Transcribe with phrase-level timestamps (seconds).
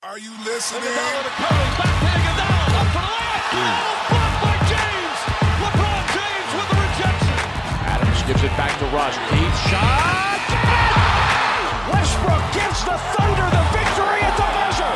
[0.00, 0.82] Are you listening?
[0.82, 3.50] Iguodala to Curry, back to Iguodala, up for the layup.
[3.50, 5.18] Oh, blocked by James.
[5.58, 7.38] LeBron James with the rejection.
[7.92, 9.16] Adams gives it back to Rush.
[9.34, 10.38] Deep shot.
[11.92, 14.94] Westbrook gives the Thunder the victory at the buzzer.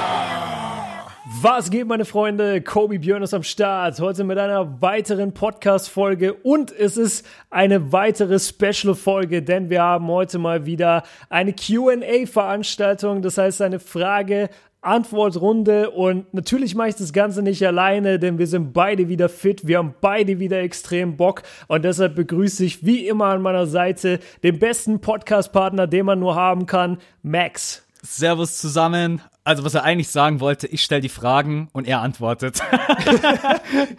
[1.42, 2.60] Was geht, meine Freunde?
[2.62, 3.98] Kobe Björn ist am Start.
[3.98, 10.38] Heute mit einer weiteren Podcast-Folge und es ist eine weitere Special-Folge, denn wir haben heute
[10.38, 13.20] mal wieder eine QA-Veranstaltung.
[13.22, 14.48] Das heißt, eine Frage-
[14.82, 19.66] Antwortrunde und natürlich mache ich das Ganze nicht alleine, denn wir sind beide wieder fit,
[19.66, 24.18] wir haben beide wieder extrem Bock und deshalb begrüße ich wie immer an meiner Seite
[24.42, 27.84] den besten Podcast-Partner, den man nur haben kann, Max.
[28.02, 29.22] Servus zusammen.
[29.44, 32.60] Also was er eigentlich sagen wollte, ich stelle die Fragen und er antwortet.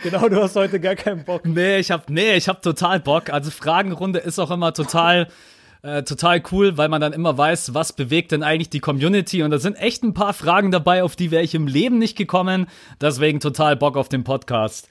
[0.03, 1.45] Genau, du hast heute gar keinen Bock.
[1.45, 3.29] nee, ich hab nee, ich hab total Bock.
[3.29, 5.27] Also Fragenrunde ist auch immer total
[5.83, 9.51] äh, total cool, weil man dann immer weiß, was bewegt denn eigentlich die Community und
[9.51, 12.67] da sind echt ein paar Fragen dabei, auf die wäre ich im Leben nicht gekommen.
[13.01, 14.87] Deswegen total Bock auf den Podcast.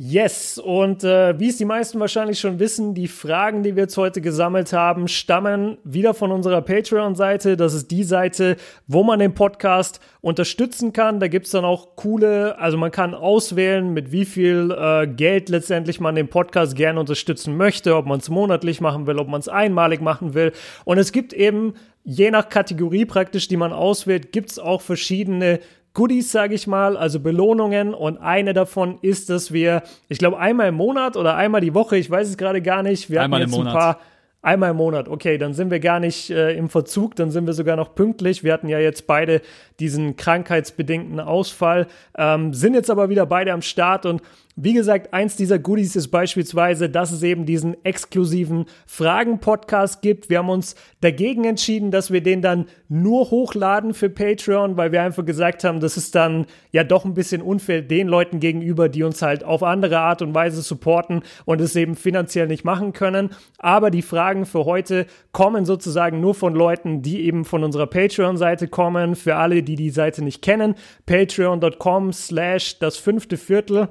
[0.00, 3.96] Yes, und äh, wie es die meisten wahrscheinlich schon wissen, die Fragen, die wir jetzt
[3.96, 7.56] heute gesammelt haben, stammen wieder von unserer Patreon-Seite.
[7.56, 11.18] Das ist die Seite, wo man den Podcast unterstützen kann.
[11.18, 15.98] Da gibt's dann auch coole, also man kann auswählen, mit wie viel äh, Geld letztendlich
[15.98, 19.48] man den Podcast gerne unterstützen möchte, ob man es monatlich machen will, ob man es
[19.48, 20.52] einmalig machen will.
[20.84, 21.74] Und es gibt eben
[22.04, 25.58] je nach Kategorie praktisch, die man auswählt, gibt's auch verschiedene
[25.98, 27.92] Goodies, sage ich mal, also Belohnungen.
[27.92, 31.96] Und eine davon ist, dass wir, ich glaube, einmal im Monat oder einmal die Woche,
[31.96, 33.74] ich weiß es gerade gar nicht, wir Einmal hatten im jetzt ein Monat.
[33.74, 34.00] paar.
[34.40, 37.52] Einmal im Monat, okay, dann sind wir gar nicht äh, im Verzug, dann sind wir
[37.52, 38.44] sogar noch pünktlich.
[38.44, 39.42] Wir hatten ja jetzt beide
[39.80, 44.22] diesen krankheitsbedingten Ausfall, ähm, sind jetzt aber wieder beide am Start und
[44.60, 50.30] wie gesagt, eins dieser Goodies ist beispielsweise, dass es eben diesen exklusiven Fragen-Podcast gibt.
[50.30, 55.02] Wir haben uns dagegen entschieden, dass wir den dann nur hochladen für Patreon, weil wir
[55.02, 59.04] einfach gesagt haben, das ist dann ja doch ein bisschen unfair den Leuten gegenüber, die
[59.04, 63.30] uns halt auf andere Art und Weise supporten und es eben finanziell nicht machen können.
[63.58, 68.66] Aber die Fragen für heute kommen sozusagen nur von Leuten, die eben von unserer Patreon-Seite
[68.66, 69.14] kommen.
[69.14, 70.74] Für alle, die die Seite nicht kennen,
[71.06, 73.88] patreon.com slash das fünfte Viertel.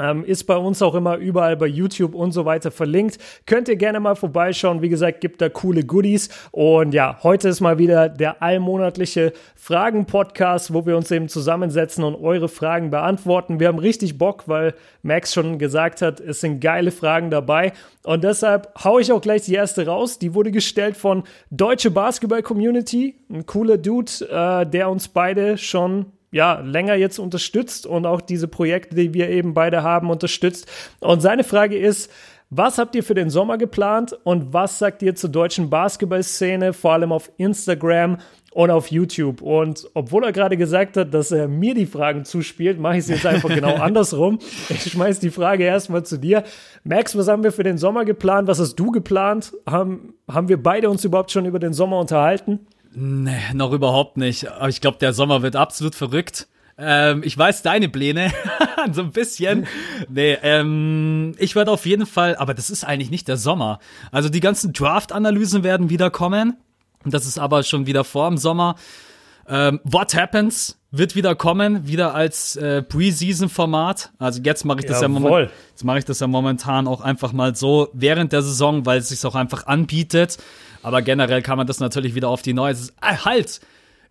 [0.00, 3.18] Ähm, ist bei uns auch immer überall bei YouTube und so weiter verlinkt.
[3.46, 4.80] Könnt ihr gerne mal vorbeischauen.
[4.80, 6.28] Wie gesagt, gibt da coole Goodies.
[6.52, 12.14] Und ja, heute ist mal wieder der allmonatliche Fragen-Podcast, wo wir uns eben zusammensetzen und
[12.14, 13.58] eure Fragen beantworten.
[13.58, 17.72] Wir haben richtig Bock, weil Max schon gesagt hat, es sind geile Fragen dabei.
[18.04, 20.20] Und deshalb hau ich auch gleich die erste raus.
[20.20, 23.16] Die wurde gestellt von Deutsche Basketball Community.
[23.30, 28.48] Ein cooler Dude, äh, der uns beide schon ja, länger jetzt unterstützt und auch diese
[28.48, 30.66] Projekte, die wir eben beide haben, unterstützt.
[31.00, 32.10] Und seine Frage ist,
[32.50, 36.94] was habt ihr für den Sommer geplant und was sagt ihr zur deutschen Basketballszene, vor
[36.94, 38.16] allem auf Instagram
[38.52, 39.42] und auf YouTube?
[39.42, 43.08] Und obwohl er gerade gesagt hat, dass er mir die Fragen zuspielt, mache ich es
[43.08, 44.38] jetzt einfach genau andersrum.
[44.70, 46.42] Ich schmeiß die Frage erstmal zu dir.
[46.84, 48.48] Max, was haben wir für den Sommer geplant?
[48.48, 49.52] Was hast du geplant?
[49.68, 52.66] Haben, haben wir beide uns überhaupt schon über den Sommer unterhalten?
[52.94, 54.50] Nee, noch überhaupt nicht.
[54.50, 56.48] Aber ich glaube, der Sommer wird absolut verrückt.
[56.78, 58.32] Ähm, ich weiß deine Pläne,
[58.92, 59.66] so ein bisschen.
[60.08, 63.80] Nee, ähm, ich werde auf jeden Fall, aber das ist eigentlich nicht der Sommer.
[64.12, 66.56] Also die ganzen Draft-Analysen werden wieder kommen.
[67.04, 68.76] Das ist aber schon wieder vor dem Sommer.
[69.48, 74.12] Ähm, What Happens wird wieder kommen, wieder als äh, Preseason-Format.
[74.18, 75.20] Also jetzt mache ich das ja Jawohl.
[75.20, 78.98] momentan, jetzt mache ich das ja momentan auch einfach mal so während der Saison, weil
[78.98, 80.38] es sich auch einfach anbietet.
[80.82, 82.76] Aber generell kann man das natürlich wieder auf die neue.
[83.00, 83.60] Ah, halt!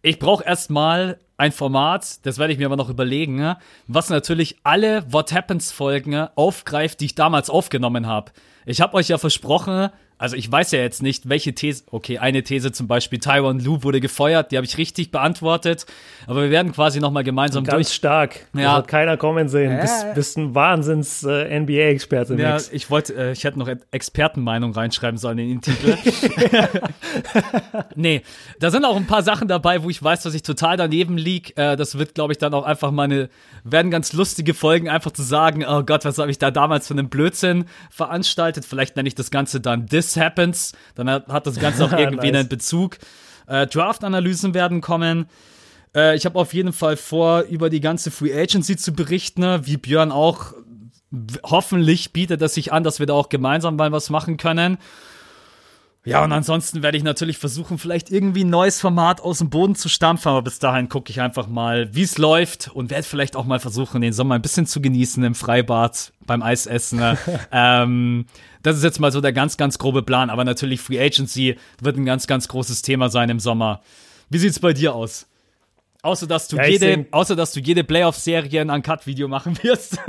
[0.01, 3.57] Ich brauche erstmal ein Format, das werde ich mir aber noch überlegen, ne,
[3.87, 8.31] was natürlich alle What Happens Folgen aufgreift, die ich damals aufgenommen habe.
[8.65, 12.43] Ich habe euch ja versprochen, also ich weiß ja jetzt nicht, welche These, okay, eine
[12.43, 15.85] These zum Beispiel, Tyron Lue wurde gefeuert, die habe ich richtig beantwortet,
[16.25, 17.95] aber wir werden quasi nochmal gemeinsam Ganz durch.
[17.95, 18.47] stark.
[18.53, 18.73] Das Ja.
[18.77, 19.77] hat keiner kommen sehen.
[19.79, 25.17] Bist, bist ein Wahnsinns äh, NBA-Experte, Ja, ich wollte, äh, ich hätte noch Expertenmeinung reinschreiben
[25.17, 25.95] sollen in den Titel.
[27.95, 28.21] nee,
[28.59, 31.57] da sind auch ein paar Sachen dabei, wo ich weiß, dass ich total daneben lieg.
[31.57, 33.29] Äh, das wird, glaube ich, dann auch einfach meine,
[33.63, 36.93] werden ganz lustige Folgen, einfach zu sagen, oh Gott, was habe ich da damals für
[36.93, 38.65] einen Blödsinn veranstaltet?
[38.65, 40.73] Vielleicht nenne ich das Ganze dann This Happens.
[40.95, 42.39] Dann hat, das Ganze auch irgendwie Nice.
[42.39, 42.97] einen Bezug.
[43.47, 45.27] Äh, Draft-Analysen werden kommen.
[45.95, 49.61] Äh, ich habe auf jeden Fall vor, über die ganze Free Agency zu berichten, ne?
[49.63, 50.53] wie Björn auch
[51.43, 54.77] hoffentlich bietet es sich an, dass wir da auch gemeinsam mal was machen können.
[56.07, 59.75] Ja, und ansonsten werde ich natürlich versuchen, vielleicht irgendwie ein neues Format aus dem Boden
[59.75, 63.35] zu stampfen, aber bis dahin gucke ich einfach mal, wie es läuft und werde vielleicht
[63.35, 66.99] auch mal versuchen, den Sommer ein bisschen zu genießen im Freibad, beim Eisessen.
[66.99, 67.17] Ne?
[67.51, 68.25] ähm,
[68.63, 71.97] das ist jetzt mal so der ganz, ganz grobe Plan, aber natürlich Free Agency wird
[71.97, 73.81] ein ganz, ganz großes Thema sein im Sommer.
[74.29, 75.27] Wie sieht's bei dir aus?
[76.03, 79.99] Außer dass du Ja, jede, denk- außer dass du jede Playoff-Serie ein Uncut-Video machen wirst.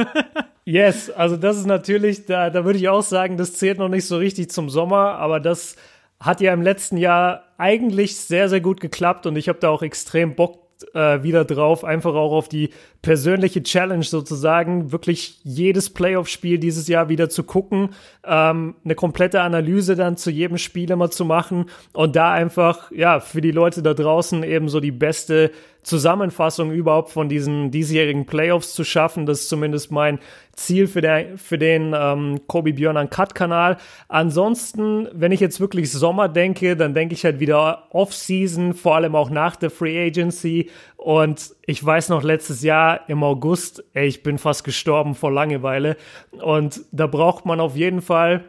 [0.68, 4.04] Yes, also das ist natürlich, da, da würde ich auch sagen, das zählt noch nicht
[4.04, 5.76] so richtig zum Sommer, aber das
[6.20, 9.80] hat ja im letzten Jahr eigentlich sehr, sehr gut geklappt und ich habe da auch
[9.80, 12.68] extrem Bock äh, wieder drauf, einfach auch auf die
[13.00, 17.94] persönliche Challenge sozusagen, wirklich jedes Playoff-Spiel dieses Jahr wieder zu gucken,
[18.26, 23.20] ähm, eine komplette Analyse dann zu jedem Spiel immer zu machen und da einfach, ja,
[23.20, 25.50] für die Leute da draußen eben so die beste
[25.88, 29.26] Zusammenfassung überhaupt von diesen diesjährigen Playoffs zu schaffen.
[29.26, 30.18] Das ist zumindest mein
[30.52, 33.78] Ziel für, der, für den ähm, Kobe Björn Uncut Kanal.
[34.08, 39.14] Ansonsten, wenn ich jetzt wirklich Sommer denke, dann denke ich halt wieder Off-Season, vor allem
[39.14, 40.70] auch nach der Free Agency.
[40.96, 45.96] Und ich weiß noch letztes Jahr im August, ey, ich bin fast gestorben vor Langeweile.
[46.32, 48.44] Und da braucht man auf jeden Fall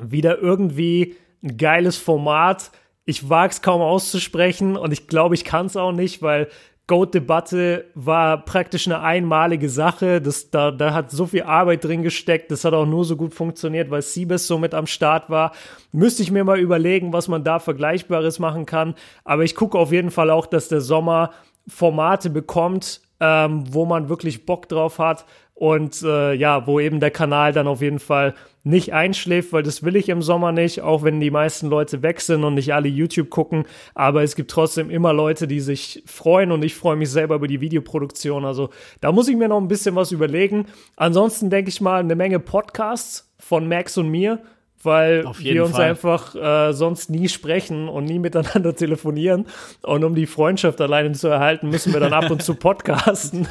[0.00, 2.70] wieder irgendwie ein geiles Format.
[3.06, 6.48] Ich wage es kaum auszusprechen und ich glaube, ich kann es auch nicht, weil
[6.88, 10.20] Goat-Debatte war praktisch eine einmalige Sache.
[10.20, 12.50] Das, da, da hat so viel Arbeit drin gesteckt.
[12.50, 15.52] Das hat auch nur so gut funktioniert, weil Siebes so mit am Start war.
[15.90, 18.94] Müsste ich mir mal überlegen, was man da Vergleichbares machen kann.
[19.24, 21.30] Aber ich gucke auf jeden Fall auch, dass der Sommer
[21.68, 27.10] Formate bekommt, ähm, wo man wirklich Bock drauf hat und äh, ja, wo eben der
[27.10, 28.34] Kanal dann auf jeden Fall
[28.66, 32.20] nicht einschläft, weil das will ich im Sommer nicht, auch wenn die meisten Leute weg
[32.20, 33.64] sind und nicht alle YouTube gucken,
[33.94, 37.46] aber es gibt trotzdem immer Leute, die sich freuen und ich freue mich selber über
[37.46, 38.70] die Videoproduktion, also
[39.00, 40.66] da muss ich mir noch ein bisschen was überlegen.
[40.96, 44.40] Ansonsten denke ich mal eine Menge Podcasts von Max und mir,
[44.82, 45.90] weil wir uns Fall.
[45.90, 49.46] einfach äh, sonst nie sprechen und nie miteinander telefonieren.
[49.82, 53.46] Und um die Freundschaft alleine zu erhalten, müssen wir dann ab und zu podcasten.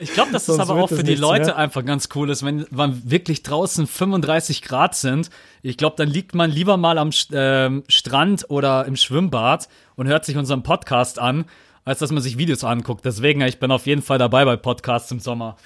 [0.00, 1.56] Ich glaube, dass das aber auch für die nichts Leute mehr.
[1.56, 5.28] einfach ganz cool ist, wenn man wirklich draußen 35 Grad sind.
[5.62, 10.24] Ich glaube, dann liegt man lieber mal am ähm, Strand oder im Schwimmbad und hört
[10.24, 11.44] sich unseren Podcast an,
[11.84, 13.04] als dass man sich Videos anguckt.
[13.04, 15.56] Deswegen, ich bin auf jeden Fall dabei bei Podcasts im Sommer.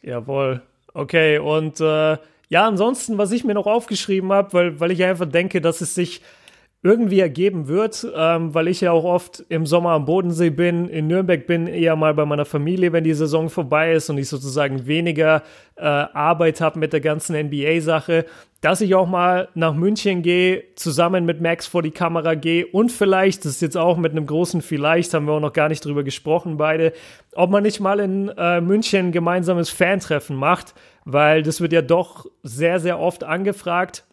[0.00, 0.62] Jawohl.
[0.94, 2.18] Okay, und äh,
[2.48, 5.96] ja, ansonsten, was ich mir noch aufgeschrieben habe, weil, weil ich einfach denke, dass es
[5.96, 6.22] sich
[6.86, 11.08] irgendwie ergeben wird, ähm, weil ich ja auch oft im Sommer am Bodensee bin, in
[11.08, 14.86] Nürnberg bin, eher mal bei meiner Familie, wenn die Saison vorbei ist und ich sozusagen
[14.86, 15.42] weniger
[15.74, 18.24] äh, Arbeit habe mit der ganzen NBA-Sache,
[18.60, 22.92] dass ich auch mal nach München gehe, zusammen mit Max vor die Kamera gehe und
[22.92, 25.84] vielleicht, das ist jetzt auch mit einem großen Vielleicht, haben wir auch noch gar nicht
[25.84, 26.92] drüber gesprochen, beide,
[27.34, 30.72] ob man nicht mal in äh, München ein gemeinsames Fantreffen macht,
[31.04, 34.04] weil das wird ja doch sehr, sehr oft angefragt.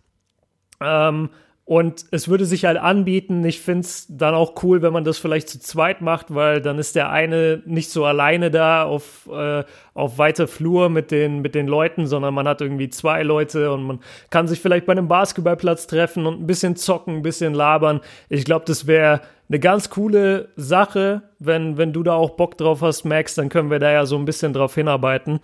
[0.81, 1.30] Ähm,
[1.65, 3.45] und es würde sich halt anbieten.
[3.45, 6.77] Ich finde es dann auch cool, wenn man das vielleicht zu zweit macht, weil dann
[6.77, 9.63] ist der eine nicht so alleine da auf, äh,
[9.94, 13.83] auf weiter Flur mit den, mit den Leuten, sondern man hat irgendwie zwei Leute und
[13.83, 14.00] man
[14.30, 18.01] kann sich vielleicht bei einem Basketballplatz treffen und ein bisschen zocken, ein bisschen labern.
[18.27, 21.24] Ich glaube, das wäre eine ganz coole Sache.
[21.39, 24.18] Wenn, wenn du da auch Bock drauf hast, Max, dann können wir da ja so
[24.18, 25.39] ein bisschen drauf hinarbeiten.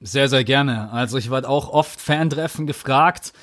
[0.00, 0.90] Sehr, sehr gerne.
[0.90, 3.34] Also ich werde auch oft Fantreffen gefragt.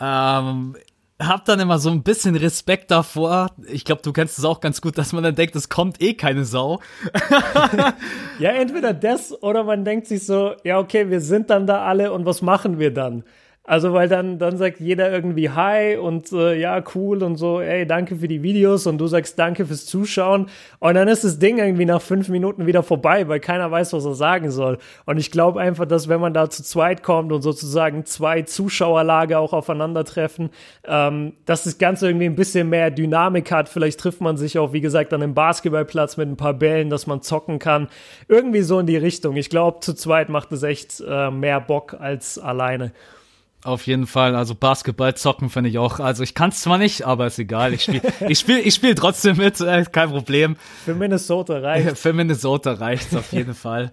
[0.00, 0.74] Ähm,
[1.20, 3.50] hab dann immer so ein bisschen Respekt davor.
[3.66, 6.14] Ich glaube, du kennst es auch ganz gut, dass man dann denkt, es kommt eh
[6.14, 6.80] keine Sau.
[8.38, 12.12] Ja, entweder das oder man denkt sich so, ja, okay, wir sind dann da alle
[12.12, 13.24] und was machen wir dann?
[13.64, 17.86] Also, weil dann, dann sagt jeder irgendwie Hi und äh, ja, cool und so, ey,
[17.86, 20.48] danke für die Videos und du sagst Danke fürs Zuschauen.
[20.80, 24.04] Und dann ist das Ding irgendwie nach fünf Minuten wieder vorbei, weil keiner weiß, was
[24.04, 24.78] er sagen soll.
[25.06, 29.38] Und ich glaube einfach, dass wenn man da zu zweit kommt und sozusagen zwei Zuschauerlager
[29.38, 30.50] auch aufeinandertreffen,
[30.84, 33.68] ähm, dass das Ganze irgendwie ein bisschen mehr Dynamik hat.
[33.68, 37.06] Vielleicht trifft man sich auch, wie gesagt, an einem Basketballplatz mit ein paar Bällen, dass
[37.06, 37.88] man zocken kann.
[38.26, 39.36] Irgendwie so in die Richtung.
[39.36, 42.90] Ich glaube, zu zweit macht es echt äh, mehr Bock als alleine.
[43.64, 46.00] Auf jeden Fall, also Basketball zocken finde ich auch.
[46.00, 47.72] Also ich kann es zwar nicht, aber ist egal.
[47.72, 50.56] Ich spiele ich spiel, ich spiel trotzdem mit, äh, kein Problem.
[50.84, 51.96] Für Minnesota reicht.
[51.98, 53.92] Für Minnesota reicht's auf jeden Fall.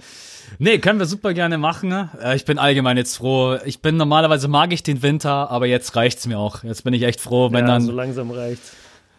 [0.57, 1.91] Nee, können wir super gerne machen.
[2.19, 3.57] Äh, Ich bin allgemein jetzt froh.
[3.65, 6.63] Ich bin normalerweise mag ich den Winter, aber jetzt reicht's mir auch.
[6.63, 8.61] Jetzt bin ich echt froh, wenn ja, dann so langsam reicht.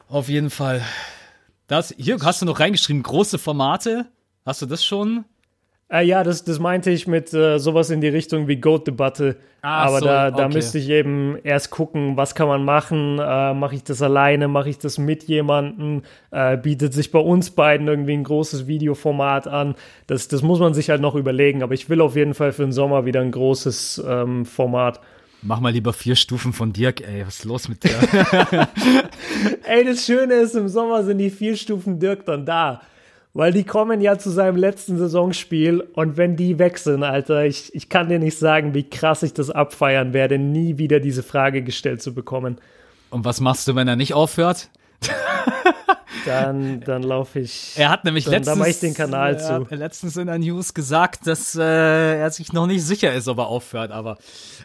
[0.09, 0.83] auf jeden Fall.
[1.69, 4.07] Das hier hast du noch reingeschrieben große Formate.
[4.45, 5.25] Hast du das schon?
[5.91, 9.37] Äh, ja, das, das meinte ich mit äh, sowas in die Richtung wie Goat-Debatte.
[9.63, 10.55] Ah, Aber so, da, da okay.
[10.55, 13.19] müsste ich eben erst gucken, was kann man machen.
[13.19, 14.47] Äh, Mache ich das alleine?
[14.47, 16.03] Mache ich das mit jemandem?
[16.31, 19.75] Äh, bietet sich bei uns beiden irgendwie ein großes Videoformat an?
[20.07, 21.63] Das, das muss man sich halt noch überlegen.
[21.63, 25.01] Aber ich will auf jeden Fall für den Sommer wieder ein großes ähm, Format.
[25.43, 27.97] Mach mal lieber vier Stufen von Dirk, ey, was ist los mit dir?
[29.65, 32.83] Ey, das Schöne ist, im Sommer sind die vier Stufen Dirk dann da.
[33.33, 37.73] Weil die kommen ja zu seinem letzten Saisonspiel und wenn die weg sind, Alter, ich,
[37.75, 41.63] ich kann dir nicht sagen, wie krass ich das abfeiern werde, nie wieder diese Frage
[41.63, 42.59] gestellt zu bekommen.
[43.11, 44.69] Und was machst du, wenn er nicht aufhört?
[46.27, 47.73] dann, dann laufe ich.
[47.77, 49.67] Er hat nämlich dann, letztens, dann ich den Kanal zu.
[49.75, 53.47] letztens in der News gesagt, dass äh, er sich noch nicht sicher ist, ob er
[53.47, 53.93] aufhört.
[53.93, 54.19] Aber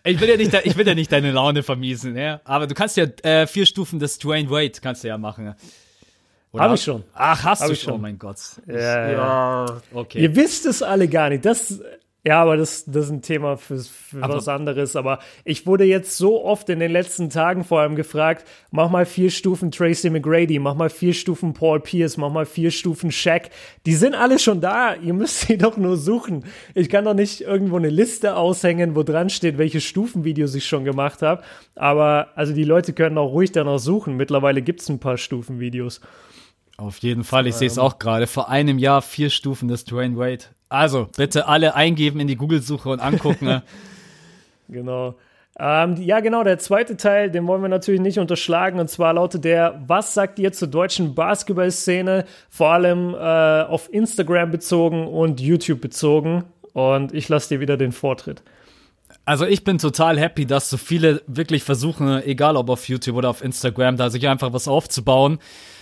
[0.04, 2.18] ich will ja nicht, ich will ja nicht deine Laune vermiesen.
[2.18, 2.42] Ja?
[2.44, 5.56] Aber du kannst ja äh, vier Stufen des Dwayne Wade kannst du ja machen.
[6.58, 7.04] Hab ich schon.
[7.14, 7.94] Ach, hast Hab du schon?
[7.94, 8.40] Oh mein Gott.
[8.68, 9.66] Ja, ja.
[9.94, 10.22] okay.
[10.22, 11.46] Ihr wisst es alle gar nicht.
[11.46, 11.80] Das,
[12.28, 14.96] ja, aber das, das ist ein Thema für, für was anderes.
[14.96, 19.06] Aber ich wurde jetzt so oft in den letzten Tagen vor allem gefragt, mach mal
[19.06, 23.52] vier Stufen Tracy McGrady, mach mal vier Stufen Paul Pierce, mach mal vier Stufen Shaq.
[23.86, 24.96] Die sind alle schon da.
[24.96, 26.46] Ihr müsst sie doch nur suchen.
[26.74, 30.84] Ich kann doch nicht irgendwo eine Liste aushängen, wo dran steht, welche Stufenvideos ich schon
[30.84, 31.44] gemacht habe.
[31.76, 34.18] Aber also die Leute können auch ruhig danach suchen.
[34.18, 36.02] Mittlerweile gibt es ein paar Stufenvideos.
[36.78, 38.28] Auf jeden Fall, ich sehe es auch gerade.
[38.28, 40.46] Vor einem Jahr vier Stufen des Dwayne Wade.
[40.68, 43.46] Also, bitte alle eingeben in die Google-Suche und angucken.
[43.46, 43.64] ne?
[44.68, 45.14] Genau.
[45.58, 48.80] Ähm, ja, genau, der zweite Teil, den wollen wir natürlich nicht unterschlagen.
[48.80, 52.26] Und zwar lautet der, was sagt ihr zur deutschen Basketballszene?
[52.50, 56.44] Vor allem äh, auf Instagram bezogen und YouTube bezogen.
[56.74, 58.42] Und ich lasse dir wieder den Vortritt.
[59.24, 63.30] Also ich bin total happy, dass so viele wirklich versuchen, egal ob auf YouTube oder
[63.30, 65.40] auf Instagram, da sich einfach was aufzubauen.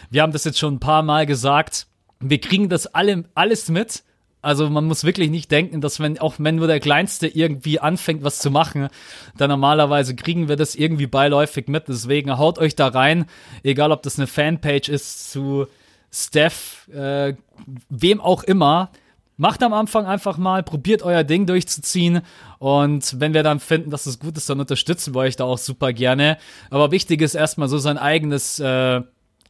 [0.09, 1.87] Wir haben das jetzt schon ein paar Mal gesagt.
[2.19, 4.03] Wir kriegen das alle, alles mit.
[4.43, 8.25] Also man muss wirklich nicht denken, dass wenn, auch wenn nur der Kleinste irgendwie anfängt,
[8.25, 8.89] was zu machen,
[9.37, 11.87] dann normalerweise kriegen wir das irgendwie beiläufig mit.
[11.87, 13.25] Deswegen haut euch da rein,
[13.63, 15.67] egal ob das eine Fanpage ist zu
[16.11, 17.35] Steph, äh,
[17.89, 18.91] wem auch immer.
[19.37, 22.21] Macht am Anfang einfach mal, probiert euer Ding durchzuziehen
[22.59, 25.57] und wenn wir dann finden, dass es gut ist, dann unterstützen wir euch da auch
[25.57, 26.37] super gerne.
[26.69, 29.01] Aber wichtig ist erstmal so sein eigenes, äh,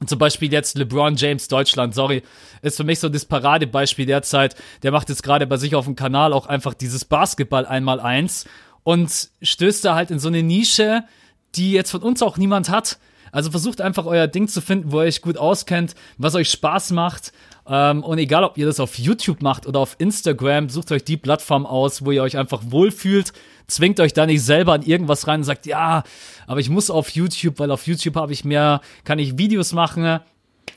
[0.08, 2.24] zum Beispiel jetzt LeBron James Deutschland, sorry,
[2.62, 4.56] ist für mich so das Paradebeispiel derzeit.
[4.84, 8.46] Der macht jetzt gerade bei sich auf dem Kanal auch einfach dieses Basketball einmal eins
[8.84, 11.04] und stößt da halt in so eine Nische,
[11.56, 12.98] die jetzt von uns auch niemand hat.
[13.32, 16.92] Also versucht einfach euer Ding zu finden, wo ihr euch gut auskennt, was euch Spaß
[16.92, 17.34] macht.
[17.68, 21.18] Ähm, und egal, ob ihr das auf YouTube macht oder auf Instagram, sucht euch die
[21.18, 23.34] Plattform aus, wo ihr euch einfach wohlfühlt.
[23.68, 26.04] Zwingt euch da nicht selber an irgendwas rein und sagt, ja,
[26.48, 30.20] aber ich muss auf YouTube, weil auf YouTube habe ich mehr, kann ich Videos machen.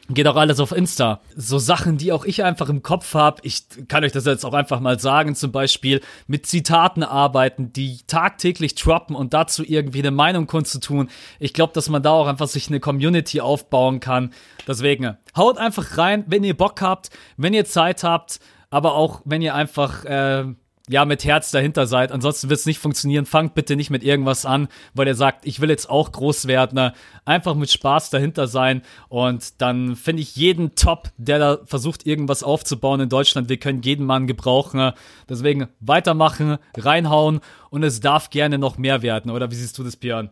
[0.09, 1.21] Geht auch alles auf Insta.
[1.35, 3.41] So Sachen, die auch ich einfach im Kopf habe.
[3.43, 7.99] Ich kann euch das jetzt auch einfach mal sagen, zum Beispiel mit Zitaten arbeiten, die
[8.07, 11.09] tagtäglich droppen und dazu irgendwie eine Meinung kundzutun.
[11.41, 14.33] Ich glaube, dass man da auch einfach sich eine Community aufbauen kann.
[14.69, 18.39] Deswegen, haut einfach rein, wenn ihr Bock habt, wenn ihr Zeit habt,
[18.71, 20.45] aber auch wenn ihr einfach äh,
[20.89, 22.13] ja, mit Herz dahinter seid.
[22.13, 23.27] Ansonsten wird es nicht funktionieren.
[23.27, 26.77] Fangt bitte nicht mit irgendwas an, weil ihr sagt, ich will jetzt auch groß werden.
[26.77, 26.93] Ne?
[27.25, 28.83] Einfach mit Spaß dahinter sein.
[29.09, 33.49] Und dann finde ich jeden top, der da versucht, irgendwas aufzubauen in Deutschland.
[33.49, 34.79] Wir können jeden Mann gebrauchen.
[34.79, 34.95] Ne?
[35.29, 37.41] Deswegen weitermachen, reinhauen
[37.71, 39.33] und es darf gerne noch mehr werden.
[39.33, 40.31] Oder wie siehst du das, Björn?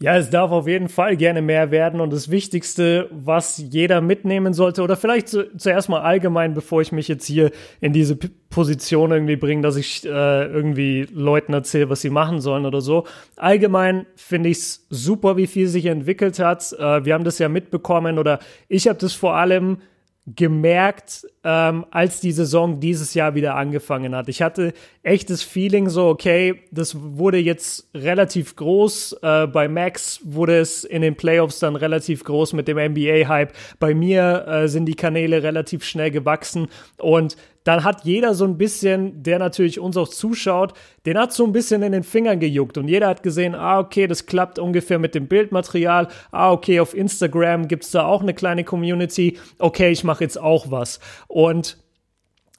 [0.00, 2.00] Ja, es darf auf jeden Fall gerne mehr werden.
[2.00, 6.90] Und das Wichtigste, was jeder mitnehmen sollte, oder vielleicht zu, zuerst mal allgemein, bevor ich
[6.90, 12.00] mich jetzt hier in diese Position irgendwie bringe, dass ich äh, irgendwie Leuten erzähle, was
[12.00, 13.06] sie machen sollen oder so.
[13.36, 16.72] Allgemein finde ich es super, wie viel sich entwickelt hat.
[16.72, 19.78] Äh, wir haben das ja mitbekommen oder ich habe das vor allem
[20.26, 24.30] gemerkt, ähm, als die Saison dieses Jahr wieder angefangen hat.
[24.30, 29.18] Ich hatte echtes Feeling so, okay, das wurde jetzt relativ groß.
[29.20, 33.52] Äh, bei Max wurde es in den Playoffs dann relativ groß mit dem NBA-Hype.
[33.78, 38.58] Bei mir äh, sind die Kanäle relativ schnell gewachsen und dann hat jeder so ein
[38.58, 40.74] bisschen, der natürlich uns auch zuschaut,
[41.06, 42.78] den hat so ein bisschen in den Fingern gejuckt.
[42.78, 46.94] Und jeder hat gesehen, ah, okay, das klappt ungefähr mit dem Bildmaterial, ah, okay, auf
[46.94, 51.00] Instagram gibt's da auch eine kleine Community, okay, ich mache jetzt auch was.
[51.26, 51.83] Und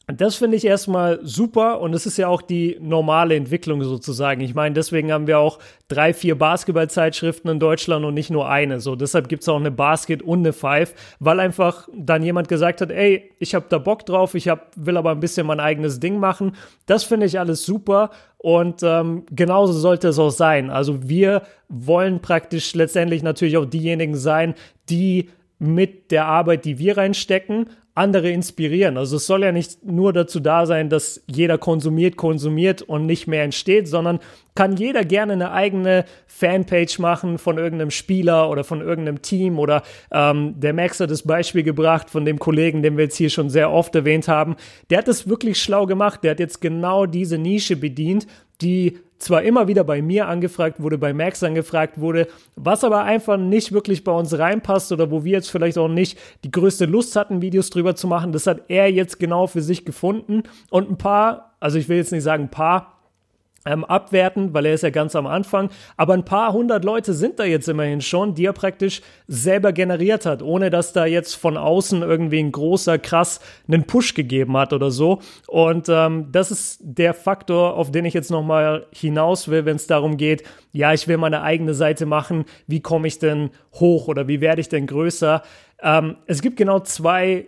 [0.07, 4.41] das finde ich erstmal super und es ist ja auch die normale Entwicklung sozusagen.
[4.41, 5.57] Ich meine, deswegen haben wir auch
[5.87, 8.79] drei, vier Basketballzeitschriften in Deutschland und nicht nur eine.
[8.79, 12.91] So, deshalb gibt's auch eine Basket und eine Five, weil einfach dann jemand gesagt hat,
[12.91, 16.19] ey, ich habe da Bock drauf, ich hab, will aber ein bisschen mein eigenes Ding
[16.19, 16.55] machen.
[16.85, 20.69] Das finde ich alles super und ähm, genauso sollte es auch sein.
[20.69, 24.53] Also wir wollen praktisch letztendlich natürlich auch diejenigen sein,
[24.87, 28.97] die mit der Arbeit, die wir reinstecken, andere inspirieren.
[28.97, 33.25] Also es soll ja nicht nur dazu da sein, dass jeder konsumiert, konsumiert und nicht
[33.25, 34.19] mehr entsteht, sondern
[34.53, 39.81] kann jeder gerne eine eigene Fanpage machen von irgendeinem Spieler oder von irgendeinem Team oder
[40.11, 43.49] ähm, der Max hat das Beispiel gebracht von dem Kollegen, den wir jetzt hier schon
[43.49, 44.57] sehr oft erwähnt haben.
[44.89, 46.23] Der hat das wirklich schlau gemacht.
[46.23, 48.27] Der hat jetzt genau diese Nische bedient,
[48.61, 53.37] die zwar immer wieder bei mir angefragt wurde, bei Max angefragt wurde, was aber einfach
[53.37, 57.15] nicht wirklich bei uns reinpasst oder wo wir jetzt vielleicht auch nicht die größte Lust
[57.15, 58.31] hatten, Videos drüber zu machen.
[58.31, 62.11] Das hat er jetzt genau für sich gefunden und ein paar, also ich will jetzt
[62.11, 62.94] nicht sagen ein paar,
[63.65, 65.69] ähm, abwerten, weil er ist ja ganz am Anfang.
[65.97, 70.25] Aber ein paar hundert Leute sind da jetzt immerhin schon, die er praktisch selber generiert
[70.25, 74.73] hat, ohne dass da jetzt von außen irgendwie ein großer, krass einen Push gegeben hat
[74.73, 75.19] oder so.
[75.47, 79.87] Und ähm, das ist der Faktor, auf den ich jetzt nochmal hinaus will, wenn es
[79.87, 84.27] darum geht, ja, ich will meine eigene Seite machen, wie komme ich denn hoch oder
[84.27, 85.41] wie werde ich denn größer?
[85.81, 87.47] Ähm, es gibt genau zwei,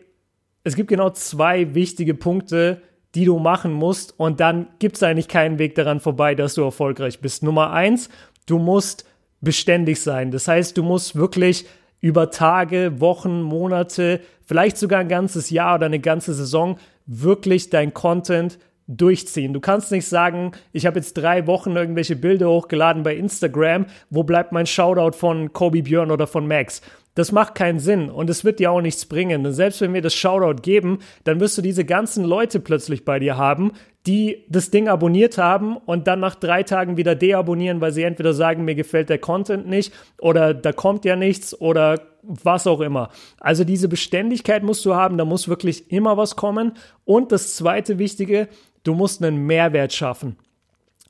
[0.64, 2.82] es gibt genau zwei wichtige Punkte,
[3.16, 4.20] die du machen musst.
[4.20, 7.44] Und dann gibt es eigentlich keinen Weg daran vorbei, dass du erfolgreich bist.
[7.44, 8.10] Nummer eins,
[8.46, 9.06] du musst
[9.42, 10.32] beständig sein.
[10.32, 11.66] Das heißt, du musst wirklich
[12.00, 17.94] über Tage, Wochen, Monate, vielleicht sogar ein ganzes Jahr oder eine ganze Saison wirklich dein
[17.94, 19.54] Content durchziehen.
[19.54, 24.24] Du kannst nicht sagen, ich habe jetzt drei Wochen irgendwelche Bilder hochgeladen bei Instagram, wo
[24.24, 26.82] bleibt mein Shoutout von Kobe Björn oder von Max?
[27.18, 29.44] Das macht keinen Sinn und es wird dir auch nichts bringen.
[29.44, 33.18] Und selbst wenn wir das Shoutout geben, dann wirst du diese ganzen Leute plötzlich bei
[33.18, 33.72] dir haben,
[34.06, 38.34] die das Ding abonniert haben und dann nach drei Tagen wieder deabonnieren, weil sie entweder
[38.34, 43.10] sagen, mir gefällt der Content nicht oder da kommt ja nichts oder was auch immer.
[43.40, 46.74] Also diese Beständigkeit musst du haben, da muss wirklich immer was kommen.
[47.04, 48.48] Und das zweite Wichtige,
[48.84, 50.36] du musst einen Mehrwert schaffen.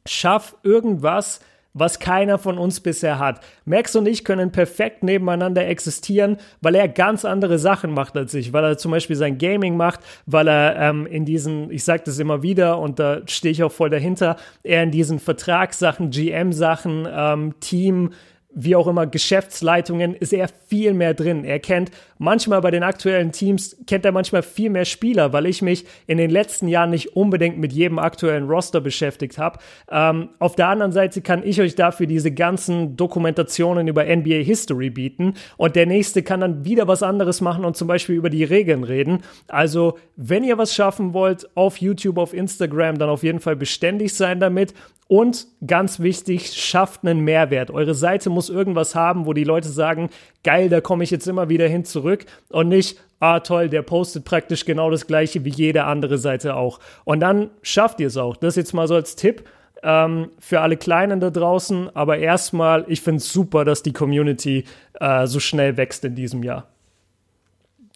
[0.06, 1.42] Schaff irgendwas,
[1.80, 3.42] was keiner von uns bisher hat.
[3.66, 8.54] Max und ich können perfekt nebeneinander existieren, weil er ganz andere Sachen macht als ich,
[8.54, 12.20] weil er zum Beispiel sein Gaming macht, weil er ähm, in diesen, ich sage das
[12.20, 17.54] immer wieder und da stehe ich auch voll dahinter, er in diesen Vertragssachen, GM-Sachen, ähm,
[17.60, 18.12] Team,
[18.60, 21.46] wie auch immer, Geschäftsleitungen, ist er viel mehr drin.
[21.46, 25.62] Er kennt manchmal bei den aktuellen Teams, kennt er manchmal viel mehr Spieler, weil ich
[25.62, 29.60] mich in den letzten Jahren nicht unbedingt mit jedem aktuellen Roster beschäftigt habe.
[29.90, 34.90] Ähm, auf der anderen Seite kann ich euch dafür diese ganzen Dokumentationen über NBA History
[34.90, 38.44] bieten und der nächste kann dann wieder was anderes machen und zum Beispiel über die
[38.44, 39.24] Regeln reden.
[39.48, 44.14] Also, wenn ihr was schaffen wollt, auf YouTube, auf Instagram, dann auf jeden Fall beständig
[44.14, 44.74] sein damit
[45.08, 47.72] und ganz wichtig, schafft einen Mehrwert.
[47.72, 50.10] Eure Seite muss irgendwas haben, wo die Leute sagen,
[50.44, 54.26] geil, da komme ich jetzt immer wieder hin zurück und nicht, ah toll, der postet
[54.26, 56.80] praktisch genau das gleiche wie jede andere Seite auch.
[57.06, 58.38] Und dann schafft ihr es auch.
[58.38, 59.44] Das jetzt mal so als Tipp
[59.84, 61.96] ähm, für alle Kleinen da draußen.
[61.96, 64.66] Aber erstmal, ich finde es super, dass die Community
[65.00, 66.68] äh, so schnell wächst in diesem Jahr.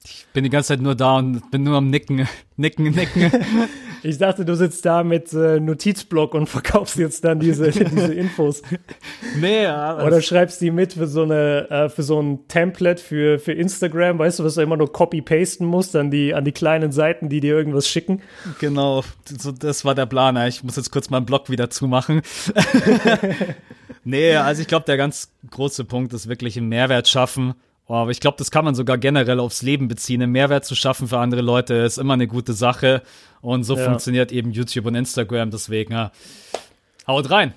[0.04, 2.28] Ich bin die ganze Zeit nur da und bin nur am Nicken,
[2.58, 3.32] Nicken, Nicken.
[4.04, 8.62] Ich dachte, du sitzt da mit äh, Notizblock und verkaufst jetzt dann diese, diese Infos.
[9.40, 10.04] Nee, ja.
[10.04, 14.20] Oder schreibst die mit für so eine, äh, für so ein Template für, für Instagram,
[14.20, 17.40] weißt du, was du immer nur copy-pasten musst an die, an die kleinen Seiten, die
[17.40, 18.22] dir irgendwas schicken.
[18.60, 20.36] Genau, so, das war der Plan.
[20.48, 22.22] Ich muss jetzt kurz meinen Blog wieder zumachen.
[24.04, 27.54] nee, also ich glaube, der ganz große Punkt ist wirklich einen Mehrwert schaffen.
[27.92, 30.22] Aber ich glaube, das kann man sogar generell aufs Leben beziehen.
[30.22, 33.02] Einen Mehrwert zu schaffen für andere Leute ist immer eine gute Sache.
[33.42, 33.84] Und so ja.
[33.84, 35.52] funktioniert eben YouTube und Instagram.
[35.52, 36.12] Deswegen, ja.
[37.08, 37.54] haut rein.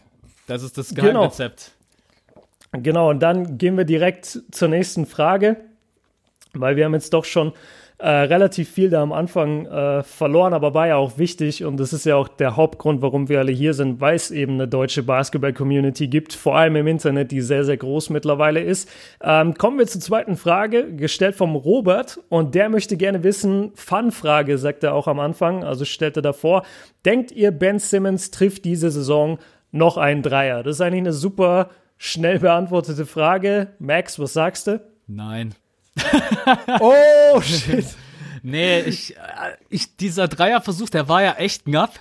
[0.46, 0.94] Das ist das.
[0.94, 1.72] Geheimrezept.
[2.72, 2.82] Genau.
[2.82, 5.56] genau, und dann gehen wir direkt zur nächsten Frage,
[6.52, 7.52] weil wir haben jetzt doch schon
[7.98, 11.92] äh, relativ viel da am Anfang äh, verloren, aber war ja auch wichtig und das
[11.92, 15.04] ist ja auch der Hauptgrund, warum wir alle hier sind, weil es eben eine deutsche
[15.04, 18.90] Basketball-Community gibt, vor allem im Internet, die sehr, sehr groß mittlerweile ist.
[19.22, 24.58] Ähm, kommen wir zur zweiten Frage, gestellt vom Robert und der möchte gerne wissen, Fun-Frage,
[24.58, 26.64] sagt er auch am Anfang, also stellt er davor,
[27.04, 29.38] denkt ihr, Ben Simmons trifft diese Saison
[29.70, 30.64] noch einen Dreier?
[30.64, 33.68] Das ist eigentlich eine super schnell beantwortete Frage.
[33.78, 34.80] Max, was sagst du?
[35.06, 35.54] Nein
[36.80, 37.86] oh, shit.
[38.42, 39.20] Nee, ich, äh,
[39.70, 42.00] ich, dieser Dreierversuch, der war ja echt knapp.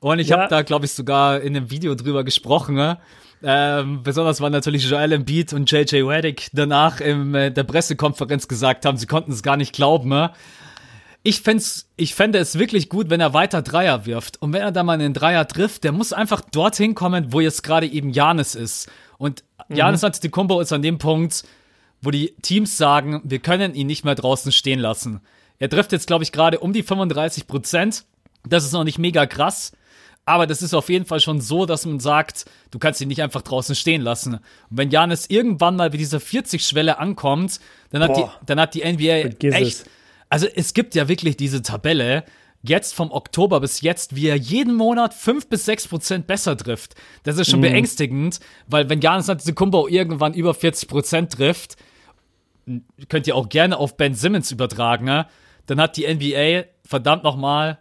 [0.00, 0.38] Und ich ja.
[0.38, 2.74] habe da, glaube ich, sogar in einem Video drüber gesprochen.
[2.74, 2.98] Ne?
[3.42, 8.86] Ähm, besonders weil natürlich Joel Embiid und JJ Redick danach in äh, der Pressekonferenz gesagt
[8.86, 10.08] haben, sie konnten es gar nicht glauben.
[10.08, 10.30] Ne?
[11.22, 14.40] Ich, fänd's, ich fände es wirklich gut, wenn er weiter Dreier wirft.
[14.40, 17.62] Und wenn er da mal einen Dreier trifft, der muss einfach dorthin kommen, wo jetzt
[17.62, 18.90] gerade eben Janis ist.
[19.18, 20.06] Und Janis mhm.
[20.06, 21.44] Antetokounmpo ist an dem Punkt,
[22.04, 25.20] wo die Teams sagen, wir können ihn nicht mehr draußen stehen lassen.
[25.58, 28.04] Er trifft jetzt, glaube ich, gerade um die 35 Prozent.
[28.46, 29.72] Das ist noch nicht mega krass.
[30.26, 33.22] Aber das ist auf jeden Fall schon so, dass man sagt, du kannst ihn nicht
[33.22, 34.34] einfach draußen stehen lassen.
[34.34, 38.80] Und wenn Janis irgendwann mal bei dieser 40-Schwelle ankommt, dann hat, die, dann hat die
[38.80, 39.66] NBA Vergiss echt.
[39.66, 39.84] Es.
[40.30, 42.24] Also es gibt ja wirklich diese Tabelle,
[42.62, 46.94] jetzt vom Oktober bis jetzt, wie er jeden Monat 5 bis 6 Prozent besser trifft.
[47.24, 47.62] Das ist schon mm.
[47.62, 51.76] beängstigend, weil wenn Janis Antetokounmpo irgendwann über 40 Prozent trifft,
[53.08, 55.26] könnt ihr auch gerne auf Ben Simmons übertragen, ne?
[55.66, 57.78] dann hat die NBA verdammt nochmal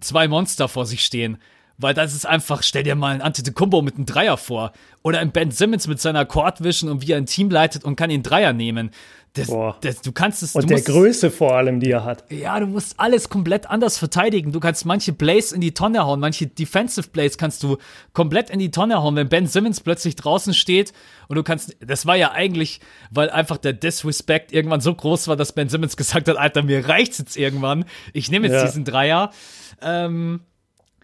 [0.00, 1.38] zwei Monster vor sich stehen.
[1.80, 4.72] Weil das ist einfach, stell dir mal einen Antetokounmpo mit einem Dreier vor.
[5.02, 7.96] Oder ein Ben Simmons mit seiner Court Vision und wie er ein Team leitet und
[7.96, 8.90] kann den Dreier nehmen.
[9.34, 9.76] Das, Boah.
[9.80, 10.56] das, du kannst es.
[10.56, 12.24] Und du der musst, Größe vor allem, die er hat.
[12.32, 14.50] Ja, du musst alles komplett anders verteidigen.
[14.50, 17.78] Du kannst manche Plays in die Tonne hauen, manche Defensive Plays kannst du
[18.12, 20.92] komplett in die Tonne hauen, wenn Ben Simmons plötzlich draußen steht
[21.28, 22.80] und du kannst, das war ja eigentlich,
[23.12, 26.88] weil einfach der Disrespect irgendwann so groß war, dass Ben Simmons gesagt hat, Alter, mir
[26.88, 27.84] reicht's jetzt irgendwann.
[28.12, 28.64] Ich nehme jetzt Ja.
[28.66, 29.30] diesen Dreier.
[29.80, 30.40] Ähm,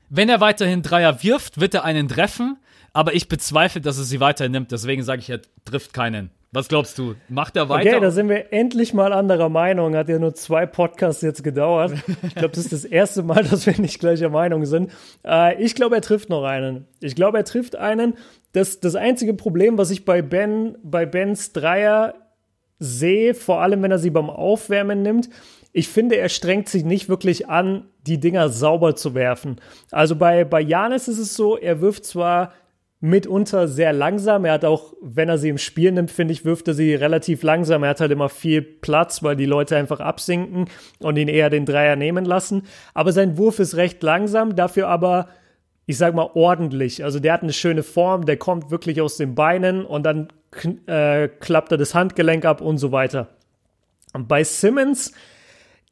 [0.08, 2.56] wenn er weiterhin Dreier wirft, wird er einen treffen,
[2.92, 4.72] aber ich bezweifle, dass er sie weiter nimmt.
[4.72, 6.30] Deswegen sage ich, er trifft keinen.
[6.52, 7.16] Was glaubst du?
[7.28, 7.90] Macht er weiter?
[7.90, 9.94] Okay, da sind wir endlich mal anderer Meinung.
[9.94, 11.92] Hat ja nur zwei Podcasts jetzt gedauert.
[12.22, 14.90] Ich glaube, das ist das erste Mal, dass wir nicht gleicher Meinung sind.
[15.22, 16.86] Äh, ich glaube, er trifft noch einen.
[17.00, 18.14] Ich glaube, er trifft einen.
[18.52, 22.14] Das, das einzige Problem, was ich bei Ben, bei Bens Dreier
[22.78, 25.28] sehe, vor allem wenn er sie beim Aufwärmen nimmt,
[25.76, 29.60] ich finde, er strengt sich nicht wirklich an, die Dinger sauber zu werfen.
[29.90, 32.54] Also bei, bei Janis ist es so, er wirft zwar
[33.00, 34.46] mitunter sehr langsam.
[34.46, 37.42] Er hat auch, wenn er sie im Spiel nimmt, finde ich, wirft er sie relativ
[37.42, 37.82] langsam.
[37.82, 40.64] Er hat halt immer viel Platz, weil die Leute einfach absinken
[41.00, 42.62] und ihn eher den Dreier nehmen lassen.
[42.94, 45.28] Aber sein Wurf ist recht langsam, dafür aber,
[45.84, 47.04] ich sag mal, ordentlich.
[47.04, 50.28] Also der hat eine schöne Form, der kommt wirklich aus den Beinen und dann
[50.86, 53.28] äh, klappt er das Handgelenk ab und so weiter.
[54.14, 55.12] Und bei Simmons,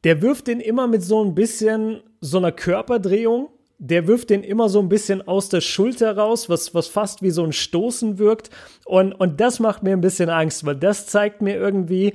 [0.05, 3.49] der wirft den immer mit so ein bisschen so einer Körperdrehung.
[3.79, 7.31] Der wirft den immer so ein bisschen aus der Schulter raus, was, was fast wie
[7.31, 8.51] so ein Stoßen wirkt.
[8.85, 12.13] Und, und das macht mir ein bisschen Angst, weil das zeigt mir irgendwie,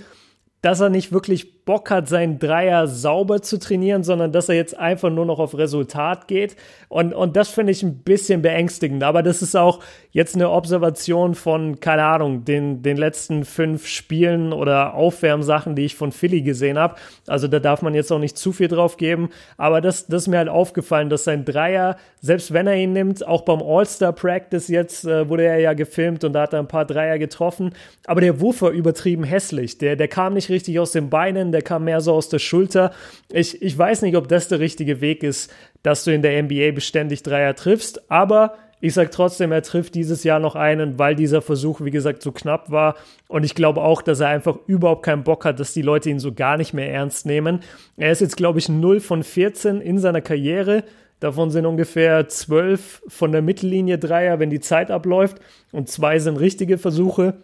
[0.62, 4.77] dass er nicht wirklich Bock hat, seinen Dreier sauber zu trainieren, sondern dass er jetzt
[4.77, 6.57] einfach nur noch auf Resultat geht.
[6.88, 9.05] Und, und das finde ich ein bisschen beängstigend.
[9.05, 14.53] Aber das ist auch jetzt eine Observation von, keine Ahnung, den, den letzten fünf Spielen
[14.53, 16.96] oder Aufwärmsachen, die ich von Philly gesehen habe.
[17.27, 19.29] Also da darf man jetzt auch nicht zu viel drauf geben.
[19.57, 23.25] Aber das, das ist mir halt aufgefallen, dass sein Dreier, selbst wenn er ihn nimmt,
[23.25, 26.85] auch beim All-Star-Practice jetzt äh, wurde er ja gefilmt und da hat er ein paar
[26.85, 27.75] Dreier getroffen.
[28.07, 29.79] Aber der Wurf war übertrieben hässlich.
[29.79, 32.92] Der, der kam nicht richtig aus den Beinen, der kam mehr so aus der Schulter.
[33.32, 36.72] Ich, ich weiß nicht, ob das der richtige Weg ist, dass du in der NBA
[36.72, 41.42] beständig Dreier triffst, aber ich sage trotzdem, er trifft dieses Jahr noch einen, weil dieser
[41.42, 42.96] Versuch, wie gesagt, so knapp war.
[43.28, 46.18] Und ich glaube auch, dass er einfach überhaupt keinen Bock hat, dass die Leute ihn
[46.18, 47.60] so gar nicht mehr ernst nehmen.
[47.98, 50.84] Er ist jetzt, glaube ich, 0 von 14 in seiner Karriere.
[51.20, 55.36] Davon sind ungefähr 12 von der Mittellinie Dreier, wenn die Zeit abläuft.
[55.72, 57.34] Und zwei sind richtige Versuche.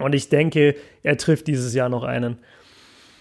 [0.00, 2.38] Und ich denke, er trifft dieses Jahr noch einen.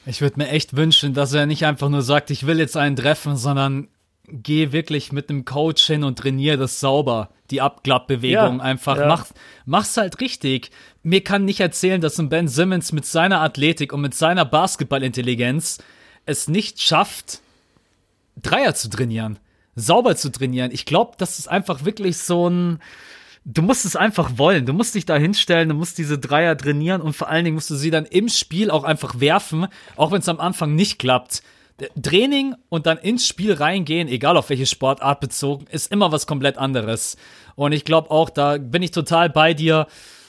[0.05, 2.95] Ich würde mir echt wünschen, dass er nicht einfach nur sagt, ich will jetzt einen
[2.95, 3.89] treffen, sondern
[4.27, 7.29] geh wirklich mit einem Coach hin und trainiere das sauber.
[7.51, 8.97] Die Abklappbewegung Ja, einfach.
[8.97, 9.07] ja.
[9.07, 9.25] Mach,
[9.65, 10.69] mach's halt richtig.
[11.03, 15.79] Mir kann nicht erzählen, dass ein Ben Simmons mit seiner Athletik und mit seiner Basketballintelligenz
[16.25, 17.41] es nicht schafft,
[18.41, 19.39] Dreier zu trainieren.
[19.75, 20.71] Sauber zu trainieren.
[20.71, 22.79] Ich glaube, das ist einfach wirklich so ein,
[23.45, 24.65] du musst es einfach wollen.
[24.65, 27.69] Du musst dich da hinstellen, du musst diese Dreier trainieren und vor allen Dingen musst
[27.69, 31.41] du sie dann im Spiel auch einfach werfen, auch wenn es am Anfang nicht klappt.
[32.01, 36.57] Training und dann ins Spiel reingehen, egal auf welche Sportart bezogen, ist immer was komplett
[36.57, 37.15] anderes.
[37.55, 39.87] Und ich glaube auch, da bin ich total bei dir,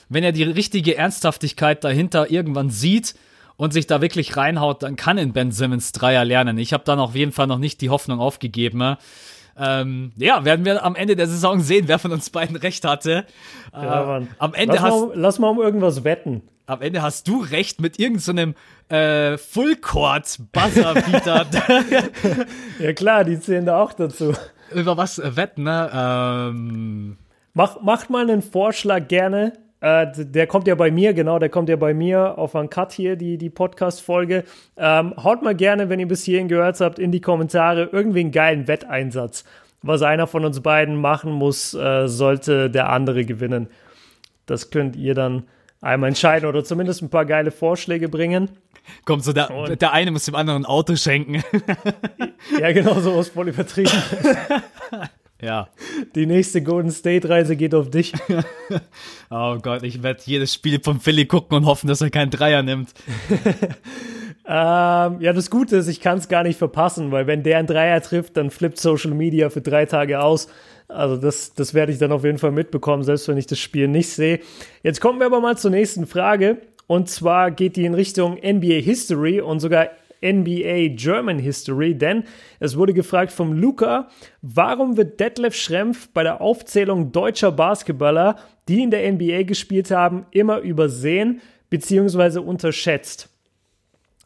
[0.08, 3.14] wenn er die richtige Ernsthaftigkeit dahinter irgendwann sieht
[3.56, 6.58] und sich da wirklich reinhaut, dann kann in Ben Simmons Dreier lernen.
[6.58, 8.96] Ich habe dann auf jeden Fall noch nicht die Hoffnung aufgegeben.
[9.60, 13.26] Ähm, ja, werden wir am Ende der Saison sehen, wer von uns beiden recht hatte.
[13.72, 14.28] Ja, Äh, Mann.
[14.38, 16.42] am, Ende lass, hast, mal, lass mal um irgendwas wetten.
[16.66, 18.54] am Ende hast du recht mit irgendeinem
[18.88, 21.46] so äh, Full-Court-Buzzer-Beater.
[22.78, 24.32] Ja klar, die zählen da auch dazu.
[24.74, 25.90] Über was äh, wetten, ne?
[25.92, 27.18] Ähm,
[27.52, 29.52] Mach, macht mal einen Vorschlag gerne.
[29.80, 32.92] Äh, der kommt ja bei mir, genau, der kommt ja bei mir auf einen Cut
[32.92, 34.44] hier, die, die Podcast-Folge.
[34.76, 38.32] Ähm, haut mal gerne, wenn ihr bis hierhin gehört habt, in die Kommentare irgendwie einen
[38.32, 39.44] geilen Wetteinsatz.
[39.82, 43.68] Was einer von uns beiden machen muss, äh, sollte der andere gewinnen.
[44.44, 45.44] Das könnt ihr dann
[45.80, 48.50] einmal entscheiden oder zumindest ein paar geile Vorschläge bringen.
[49.06, 51.42] kommt so, der, Und- der eine muss dem anderen ein Auto schenken.
[52.60, 53.90] Ja, genau so ist voll übertrieben.
[55.40, 55.68] ja.
[56.14, 58.12] Die nächste Golden State-Reise geht auf dich.
[59.32, 62.64] Oh Gott, ich werde jedes Spiel von Philly gucken und hoffen, dass er keinen Dreier
[62.64, 62.92] nimmt.
[64.52, 67.68] Ähm, ja, das Gute ist, ich kann es gar nicht verpassen, weil wenn der einen
[67.68, 70.48] Dreier trifft, dann flippt Social Media für drei Tage aus.
[70.88, 73.86] Also das, das werde ich dann auf jeden Fall mitbekommen, selbst wenn ich das Spiel
[73.86, 74.40] nicht sehe.
[74.82, 76.56] Jetzt kommen wir aber mal zur nächsten Frage.
[76.88, 79.90] Und zwar geht die in Richtung NBA History und sogar
[80.22, 82.24] NBA German History, denn
[82.58, 84.08] es wurde gefragt vom Luca,
[84.42, 88.36] warum wird Detlef Schrempf bei der Aufzählung deutscher Basketballer,
[88.68, 92.38] die in der NBA gespielt haben, immer übersehen bzw.
[92.40, 93.28] unterschätzt?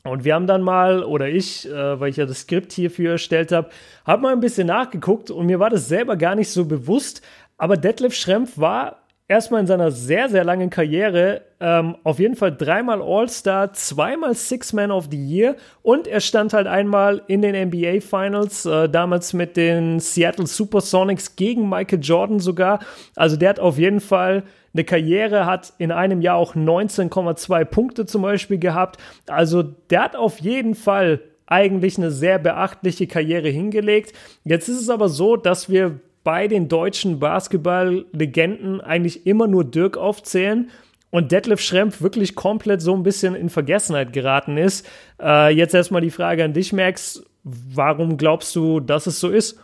[0.06, 3.52] Und wir haben dann mal, oder ich, äh, weil ich ja das Skript hierfür erstellt
[3.52, 3.70] habe,
[4.04, 7.22] habe mal ein bisschen nachgeguckt und mir war das selber gar nicht so bewusst.
[7.56, 12.54] Aber Detlef Schrempf war erstmal in seiner sehr, sehr langen Karriere ähm, auf jeden Fall
[12.54, 18.00] dreimal All-Star, zweimal Six-Man of the Year und er stand halt einmal in den NBA
[18.00, 22.80] Finals, äh, damals mit den Seattle Supersonics gegen Michael Jordan sogar.
[23.16, 24.42] Also der hat auf jeden Fall
[24.74, 28.98] eine Karriere, hat in einem Jahr auch 19,2 Punkte zum Beispiel gehabt.
[29.26, 34.12] Also der hat auf jeden Fall eigentlich eine sehr beachtliche Karriere hingelegt.
[34.44, 39.96] Jetzt ist es aber so, dass wir bei den deutschen Basketball-Legenden eigentlich immer nur Dirk
[39.96, 40.70] aufzählen
[41.10, 44.84] und Detlef Schrempf wirklich komplett so ein bisschen in Vergessenheit geraten ist.
[45.22, 47.22] Äh, jetzt erstmal die Frage an dich, Max.
[47.44, 49.60] Warum glaubst du, dass es so ist?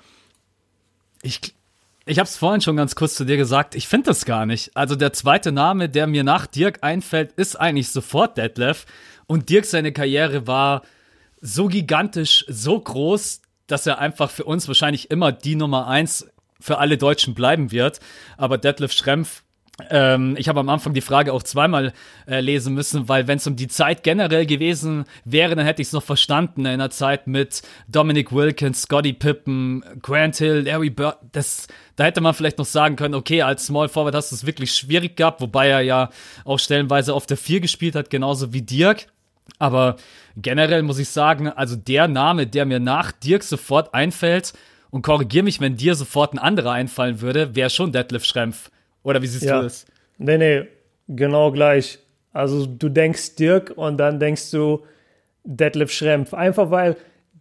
[1.23, 1.41] Ich,
[2.07, 3.75] ich habe es vorhin schon ganz kurz zu dir gesagt.
[3.75, 4.71] Ich finde das gar nicht.
[4.77, 8.87] Also der zweite Name, der mir nach Dirk einfällt, ist eigentlich sofort Detlef.
[9.27, 10.83] Und Dirk seine Karriere war
[11.41, 16.29] so gigantisch, so groß, dass er einfach für uns wahrscheinlich immer die Nummer eins
[16.61, 18.01] für alle Deutschen bleiben wird.
[18.37, 19.43] Aber Detlef Schrempf
[19.89, 21.93] ähm, ich habe am Anfang die Frage auch zweimal
[22.27, 25.89] äh, lesen müssen, weil wenn es um die Zeit generell gewesen wäre, dann hätte ich
[25.89, 26.61] es noch verstanden.
[26.61, 32.21] In einer Zeit mit Dominic Wilkins, Scotty Pippen, Grant Hill, Larry Bird, das, da hätte
[32.21, 35.41] man vielleicht noch sagen können, okay, als Small Forward hast du es wirklich schwierig gehabt,
[35.41, 36.11] wobei er ja
[36.45, 39.07] auch stellenweise auf der 4 gespielt hat, genauso wie Dirk.
[39.59, 39.97] Aber
[40.37, 44.53] generell muss ich sagen, also der Name, der mir nach Dirk sofort einfällt,
[44.91, 48.71] und korrigier mich, wenn dir sofort ein anderer einfallen würde, wäre schon Detlef Schrempf.
[49.03, 49.59] Oder wie siehst ja.
[49.59, 49.87] du das?
[50.19, 50.69] Nee, nee,
[51.09, 51.99] genau gleich.
[52.33, 54.85] Also du denkst Dirk und dann denkst du
[55.45, 56.35] Detlef Schrempf.
[56.35, 56.97] Einfach weil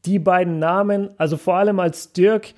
[0.06, 2.54] die beiden Namen, also vor allem als Dirk,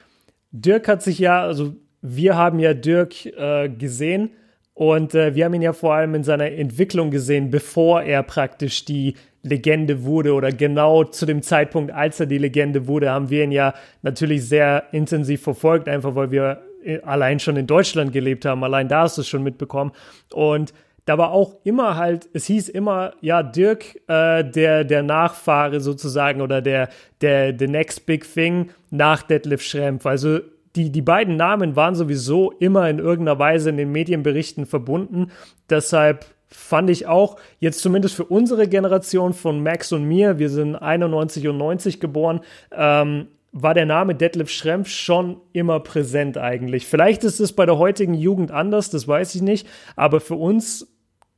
[0.52, 4.32] Dirk hat sich ja, also wir haben ja Dirk äh, gesehen
[4.74, 8.86] und äh, wir haben ihn ja vor allem in seiner Entwicklung gesehen, bevor er praktisch
[8.86, 13.44] die Legende wurde oder genau zu dem Zeitpunkt, als er die Legende wurde, haben wir
[13.44, 18.46] ihn ja natürlich sehr intensiv verfolgt, einfach weil wir äh, allein schon in Deutschland gelebt
[18.46, 18.64] haben.
[18.64, 19.92] Allein da hast du es schon mitbekommen.
[20.34, 20.74] Und
[21.06, 26.42] da war auch immer halt, es hieß immer, ja, Dirk, äh, der, der Nachfahre sozusagen
[26.42, 26.90] oder der,
[27.22, 30.06] der, the next big thing nach Detlef Schrempf.
[30.06, 30.40] Also
[30.76, 35.32] die, die beiden Namen waren sowieso immer in irgendeiner Weise in den Medienberichten verbunden.
[35.70, 40.76] Deshalb fand ich auch, jetzt zumindest für unsere Generation von Max und mir, wir sind
[40.76, 46.86] 91 und 90 geboren, ähm, war der Name Detlef Schrempf schon immer präsent eigentlich.
[46.86, 50.88] Vielleicht ist es bei der heutigen Jugend anders, das weiß ich nicht, aber für uns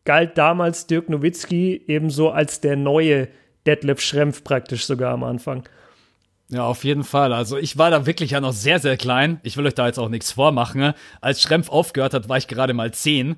[0.05, 3.29] galt damals Dirk Nowitzki ebenso als der neue
[3.65, 5.63] Detlef Schrempf praktisch sogar am Anfang.
[6.49, 7.33] Ja, auf jeden Fall.
[7.33, 9.39] Also ich war da wirklich ja noch sehr, sehr klein.
[9.43, 10.81] Ich will euch da jetzt auch nichts vormachen.
[10.81, 10.95] Ne?
[11.21, 13.37] Als Schrempf aufgehört hat, war ich gerade mal zehn.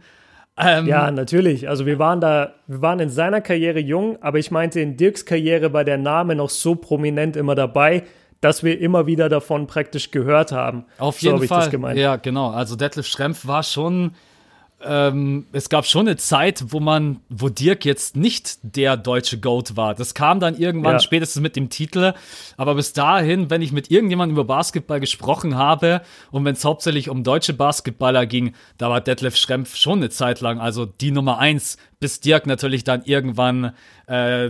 [0.58, 1.68] Ähm, ja, natürlich.
[1.68, 5.26] Also wir waren da, wir waren in seiner Karriere jung, aber ich meinte, in Dirks
[5.26, 8.04] Karriere war der Name noch so prominent immer dabei,
[8.39, 10.86] dass wir immer wieder davon praktisch gehört haben.
[10.98, 11.98] Auf jeden so Fall.
[11.98, 12.52] Ja, genau.
[12.52, 14.12] Also Detlef Schrempf war schon
[14.86, 19.76] ähm, es gab schon eine Zeit, wo man, wo Dirk jetzt nicht der deutsche Goat
[19.76, 19.95] war.
[19.95, 21.00] Das kam dann irgendwann ja.
[21.00, 22.13] spätestens mit dem Titel.
[22.58, 27.10] Aber bis dahin, wenn ich mit irgendjemandem über Basketball gesprochen habe und wenn es hauptsächlich
[27.10, 31.39] um deutsche Basketballer ging, da war Detlef Schrempf schon eine Zeit lang, also die Nummer
[31.39, 33.74] eins, bis Dirk natürlich dann irgendwann
[34.08, 34.50] äh,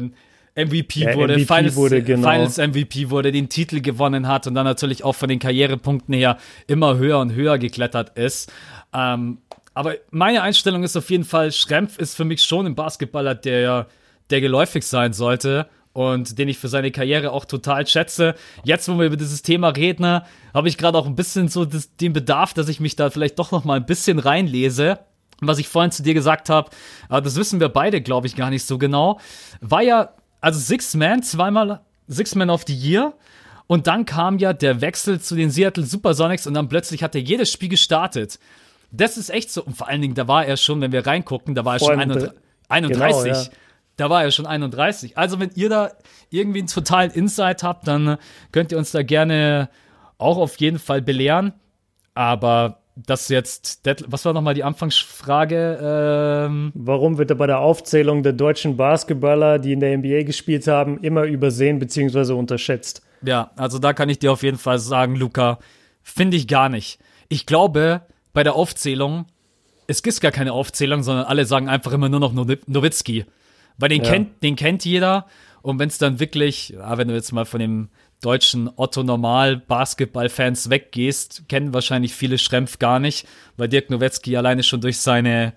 [0.56, 2.30] MVP ja, wurde, MVP Finals, wurde genau.
[2.30, 6.38] Finals MVP wurde, den Titel gewonnen hat und dann natürlich auch von den Karrierepunkten her
[6.68, 8.52] immer höher und höher geklettert ist.
[8.94, 9.40] Ähm,
[9.76, 13.88] aber meine Einstellung ist auf jeden Fall, Schrempf ist für mich schon ein Basketballer, der,
[14.30, 18.36] der geläufig sein sollte und den ich für seine Karriere auch total schätze.
[18.64, 20.22] Jetzt, wo wir über dieses Thema reden,
[20.54, 23.38] habe ich gerade auch ein bisschen so das, den Bedarf, dass ich mich da vielleicht
[23.38, 25.00] doch noch mal ein bisschen reinlese.
[25.42, 26.70] Was ich vorhin zu dir gesagt habe,
[27.10, 29.20] aber das wissen wir beide, glaube ich, gar nicht so genau.
[29.60, 33.14] War ja, also Six Man, zweimal Six Man of the Year.
[33.68, 37.22] Und dann kam ja der Wechsel zu den Seattle Supersonics und dann plötzlich hat er
[37.22, 38.40] jedes Spiel gestartet.
[38.92, 39.64] Das ist echt so.
[39.64, 42.00] Und vor allen Dingen, da war er schon, wenn wir reingucken, da war er schon
[42.00, 42.32] 31.
[42.70, 43.24] 31.
[43.24, 43.50] Genau, ja.
[43.98, 45.18] Da war er schon 31.
[45.18, 45.92] Also, wenn ihr da
[46.30, 48.18] irgendwie einen totalen Insight habt, dann
[48.52, 49.70] könnt ihr uns da gerne
[50.18, 51.54] auch auf jeden Fall belehren.
[52.14, 55.80] Aber das jetzt, was war nochmal die Anfangsfrage?
[56.48, 60.68] Ähm Warum wird er bei der Aufzählung der deutschen Basketballer, die in der NBA gespielt
[60.68, 62.34] haben, immer übersehen bzw.
[62.34, 63.02] unterschätzt?
[63.22, 65.60] Ja, also da kann ich dir auf jeden Fall sagen, Luca,
[66.04, 67.00] finde ich gar nicht.
[67.28, 68.02] Ich glaube,
[68.36, 69.26] bei der Aufzählung,
[69.88, 73.26] es gibt gar keine Aufzählung, sondern alle sagen einfach immer nur noch Nowitzki.
[73.78, 74.12] Weil den, ja.
[74.12, 75.26] kennt, den kennt jeder.
[75.62, 77.90] Und wenn es dann wirklich, ja, wenn du jetzt mal von dem
[78.22, 84.64] deutschen Otto Normal Basketball-Fans weggehst, kennen wahrscheinlich viele Schrempf gar nicht, weil Dirk Nowitzki alleine
[84.64, 85.54] schon durch seine,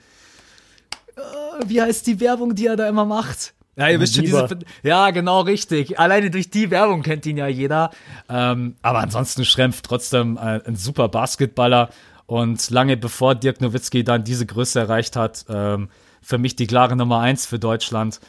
[1.16, 1.20] äh,
[1.66, 3.54] wie heißt die Werbung, die er da immer macht?
[3.76, 4.48] Ja, ihr wisst schon, diese,
[4.82, 5.98] ja, genau, richtig.
[5.98, 7.90] Alleine durch die Werbung kennt ihn ja jeder.
[8.28, 11.90] Ähm, aber ansonsten Schrempf trotzdem äh, ein super Basketballer.
[12.28, 15.88] Und lange bevor Dirk Nowitzki dann diese Größe erreicht hat, ähm,
[16.20, 18.20] für mich die klare Nummer eins für Deutschland.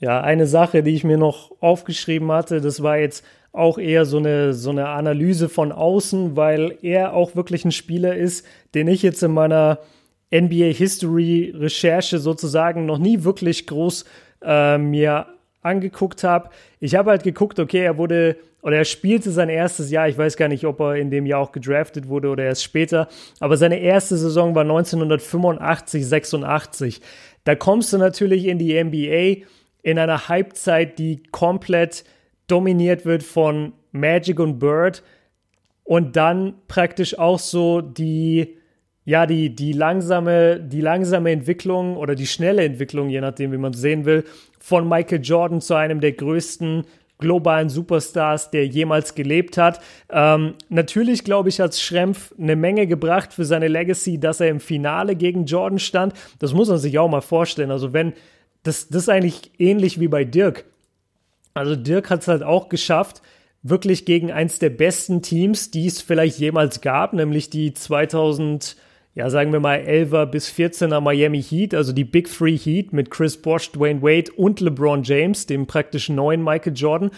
[0.00, 4.18] Ja, eine Sache, die ich mir noch aufgeschrieben hatte, das war jetzt auch eher so
[4.18, 9.02] eine, so eine Analyse von außen, weil er auch wirklich ein Spieler ist, den ich
[9.02, 9.78] jetzt in meiner
[10.30, 14.04] NBA History Recherche sozusagen noch nie wirklich groß
[14.42, 15.26] äh, mir
[15.62, 16.50] angeguckt habe.
[16.80, 20.08] Ich habe halt geguckt, okay, er wurde oder er spielte sein erstes Jahr.
[20.08, 23.08] Ich weiß gar nicht, ob er in dem Jahr auch gedraftet wurde oder erst später.
[23.38, 27.00] Aber seine erste Saison war 1985, 86.
[27.44, 29.46] Da kommst du natürlich in die NBA
[29.82, 32.04] in einer Halbzeit, die komplett
[32.46, 35.02] dominiert wird von Magic und Bird
[35.84, 38.56] und dann praktisch auch so die
[39.04, 43.72] ja, die, die, langsame, die langsame Entwicklung oder die schnelle Entwicklung, je nachdem, wie man
[43.72, 44.24] es sehen will,
[44.60, 46.84] von Michael Jordan zu einem der größten
[47.20, 49.80] globalen Superstars, der jemals gelebt hat.
[50.10, 54.60] Ähm, natürlich, glaube ich, hat Schrempf eine Menge gebracht für seine Legacy, dass er im
[54.60, 56.14] Finale gegen Jordan stand.
[56.38, 57.70] Das muss man sich auch mal vorstellen.
[57.70, 58.14] Also, wenn,
[58.62, 60.64] das, das ist eigentlich ähnlich wie bei Dirk.
[61.54, 63.22] Also, Dirk hat es halt auch geschafft,
[63.62, 68.76] wirklich gegen eins der besten Teams, die es vielleicht jemals gab, nämlich die 2000
[69.20, 73.10] ja, sagen wir mal 11er bis 14er Miami Heat, also die Big Three Heat mit
[73.10, 77.10] Chris Bosh, Dwayne Wade und LeBron James, dem praktisch neuen Michael Jordan,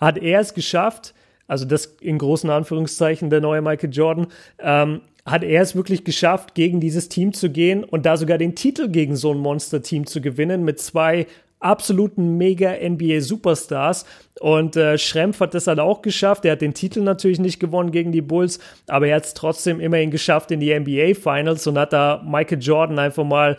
[0.00, 1.12] hat er es geschafft,
[1.48, 6.54] also das in großen Anführungszeichen der neue Michael Jordan, ähm, hat er es wirklich geschafft,
[6.54, 10.22] gegen dieses Team zu gehen und da sogar den Titel gegen so ein Monster-Team zu
[10.22, 11.26] gewinnen mit zwei
[11.60, 14.04] absoluten mega NBA Superstars.
[14.40, 16.46] Und äh, Schrempf hat das halt auch geschafft.
[16.46, 19.80] Er hat den Titel natürlich nicht gewonnen gegen die Bulls, aber er hat es trotzdem
[19.80, 23.58] immerhin geschafft in die NBA Finals und hat da Michael Jordan einfach mal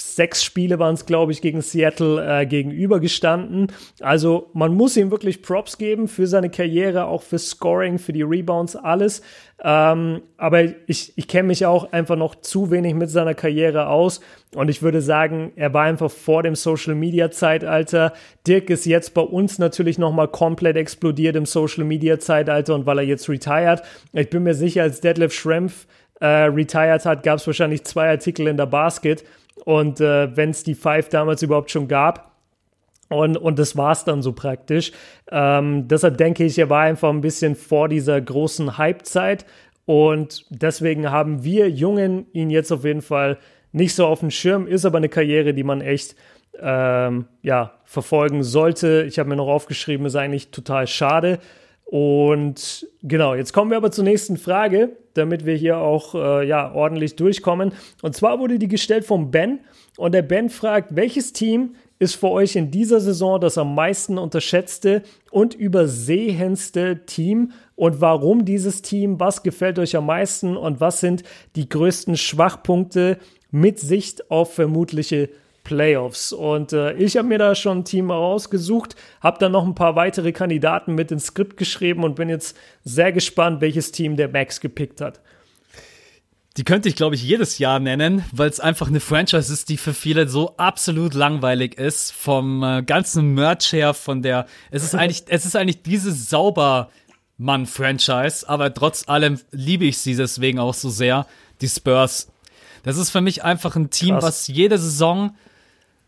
[0.00, 3.68] sechs Spiele waren es, glaube ich, gegen Seattle äh, gegenübergestanden.
[4.00, 8.22] Also man muss ihm wirklich Props geben für seine Karriere, auch für Scoring, für die
[8.22, 9.22] Rebounds, alles.
[9.62, 14.20] Ähm, aber ich, ich kenne mich auch einfach noch zu wenig mit seiner Karriere aus.
[14.54, 18.12] Und ich würde sagen, er war einfach vor dem Social Media Zeitalter.
[18.46, 22.98] Dirk ist jetzt bei uns natürlich nochmal komplett explodiert im Social Media Zeitalter und weil
[22.98, 23.82] er jetzt retired.
[24.12, 25.86] Ich bin mir sicher, als Detlef Schrempf
[26.20, 29.24] äh, retired hat, gab es wahrscheinlich zwei Artikel in der Basket
[29.64, 32.30] und äh, wenn es die Five damals überhaupt schon gab.
[33.08, 34.92] Und, und das war es dann so praktisch.
[35.32, 39.44] Ähm, deshalb denke ich, er war einfach ein bisschen vor dieser großen Hype-Zeit.
[39.84, 43.38] Und deswegen haben wir Jungen ihn jetzt auf jeden Fall
[43.72, 44.68] nicht so auf dem Schirm.
[44.68, 46.14] Ist aber eine Karriere, die man echt
[46.60, 49.04] ähm, ja, verfolgen sollte.
[49.08, 51.40] Ich habe mir noch aufgeschrieben, ist eigentlich total schade.
[51.90, 56.72] Und genau, jetzt kommen wir aber zur nächsten Frage, damit wir hier auch äh, ja,
[56.72, 57.72] ordentlich durchkommen.
[58.00, 59.58] Und zwar wurde die gestellt vom Ben.
[59.96, 64.18] Und der Ben fragt, welches Team ist für euch in dieser Saison das am meisten
[64.18, 71.00] unterschätzte und übersehendste Team und warum dieses Team, was gefällt euch am meisten und was
[71.00, 71.24] sind
[71.56, 73.18] die größten Schwachpunkte
[73.50, 75.28] mit Sicht auf vermutliche
[75.70, 76.32] Playoffs.
[76.32, 79.94] Und äh, ich habe mir da schon ein Team rausgesucht, habe dann noch ein paar
[79.94, 84.60] weitere Kandidaten mit ins Skript geschrieben und bin jetzt sehr gespannt, welches Team der Max
[84.60, 85.20] gepickt hat.
[86.56, 89.76] Die könnte ich, glaube ich, jedes Jahr nennen, weil es einfach eine Franchise ist, die
[89.76, 92.10] für viele so absolut langweilig ist.
[92.10, 94.46] Vom äh, ganzen Merch her, von der.
[94.72, 100.58] Es ist eigentlich, es ist eigentlich dieses Saubermann-Franchise, aber trotz allem liebe ich sie deswegen
[100.58, 101.28] auch so sehr.
[101.60, 102.26] Die Spurs.
[102.82, 104.24] Das ist für mich einfach ein Team, Krass.
[104.24, 105.36] was jede Saison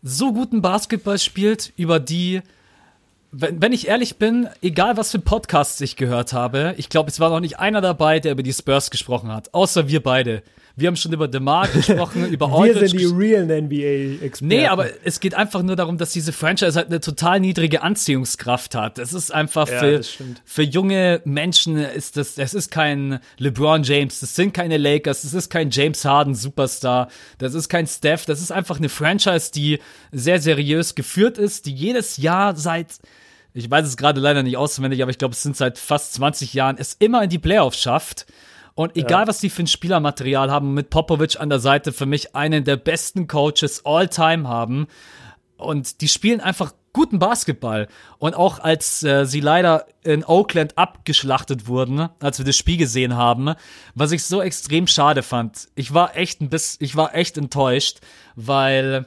[0.03, 2.41] so guten Basketball spielt, über die,
[3.33, 7.19] wenn, wenn ich ehrlich bin, egal was für Podcasts ich gehört habe, ich glaube, es
[7.19, 10.43] war noch nicht einer dabei, der über die Spurs gesprochen hat, außer wir beide.
[10.75, 12.93] Wir haben schon über DeMar gesprochen, über Aldridge.
[12.93, 14.47] Wir sind die realen NBA-Experten.
[14.47, 18.73] Nee, aber es geht einfach nur darum, dass diese Franchise halt eine total niedrige Anziehungskraft
[18.73, 18.97] hat.
[18.97, 20.01] Es ist einfach ja, für,
[20.45, 25.33] für junge Menschen ist das, es ist kein LeBron James, das sind keine Lakers, das
[25.33, 29.79] ist kein James Harden Superstar, das ist kein Steph, das ist einfach eine Franchise, die
[30.11, 32.99] sehr seriös geführt ist, die jedes Jahr seit
[33.53, 36.53] ich weiß es gerade leider nicht auswendig, aber ich glaube, es sind seit fast 20
[36.53, 38.25] Jahren, es immer in die Playoffs schafft.
[38.75, 39.27] Und egal, ja.
[39.27, 42.77] was die für ein Spielermaterial haben, mit Popovic an der Seite für mich einen der
[42.77, 44.87] besten Coaches all time haben.
[45.57, 47.87] Und die spielen einfach guten Basketball.
[48.17, 53.15] Und auch als äh, sie leider in Oakland abgeschlachtet wurden, als wir das Spiel gesehen
[53.15, 53.53] haben,
[53.93, 55.67] was ich so extrem schade fand.
[55.75, 57.99] Ich war echt ein bisschen, ich war echt enttäuscht,
[58.35, 59.05] weil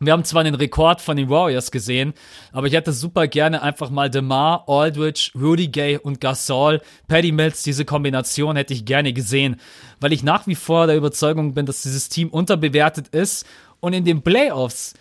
[0.00, 2.14] wir haben zwar den Rekord von den Warriors gesehen,
[2.52, 7.62] aber ich hätte super gerne einfach mal DeMar, Aldridge, Rudy Gay und Gasol, Paddy Mills,
[7.62, 9.60] diese Kombination hätte ich gerne gesehen,
[10.00, 13.46] weil ich nach wie vor der Überzeugung bin, dass dieses Team unterbewertet ist
[13.80, 14.94] und in den Playoffs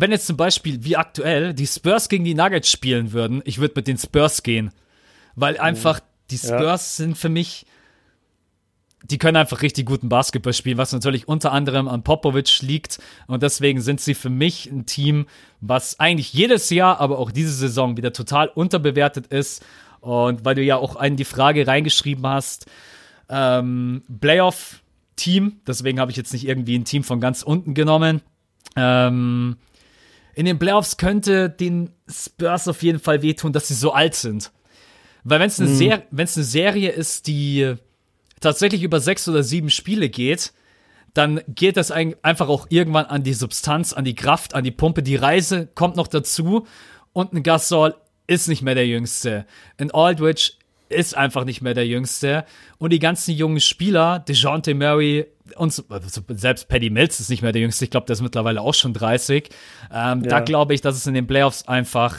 [0.00, 3.74] wenn jetzt zum Beispiel, wie aktuell, die Spurs gegen die Nuggets spielen würden, ich würde
[3.76, 4.70] mit den Spurs gehen.
[5.34, 6.00] Weil einfach
[6.30, 7.04] die Spurs ja.
[7.04, 7.66] sind für mich,
[9.04, 12.98] die können einfach richtig guten Basketball spielen, was natürlich unter anderem an Popovic liegt.
[13.26, 15.26] Und deswegen sind sie für mich ein Team,
[15.60, 19.64] was eigentlich jedes Jahr, aber auch diese Saison wieder total unterbewertet ist.
[20.00, 22.66] Und weil du ja auch einen die Frage reingeschrieben hast,
[23.28, 28.20] ähm, Playoff-Team, deswegen habe ich jetzt nicht irgendwie ein Team von ganz unten genommen.
[28.74, 29.56] Ähm,
[30.34, 34.52] in den Playoffs könnte den Spurs auf jeden Fall wehtun, dass sie so alt sind.
[35.24, 35.74] Weil wenn es eine, mhm.
[35.74, 37.74] Ser eine Serie ist, die
[38.40, 40.52] tatsächlich über sechs oder sieben Spiele geht,
[41.14, 45.02] dann geht das einfach auch irgendwann an die Substanz, an die Kraft, an die Pumpe.
[45.02, 46.66] Die Reise kommt noch dazu
[47.12, 47.94] und ein Gasol
[48.26, 49.46] ist nicht mehr der Jüngste.
[49.78, 50.52] Ein Aldridge
[50.88, 52.44] ist einfach nicht mehr der Jüngste.
[52.78, 55.26] Und die ganzen jungen Spieler, DeJounte Murray
[55.56, 57.84] und also selbst Paddy Mills ist nicht mehr der Jüngste.
[57.84, 59.48] Ich glaube, der ist mittlerweile auch schon 30.
[59.92, 60.28] Ähm, ja.
[60.28, 62.18] Da glaube ich, dass es in den Playoffs einfach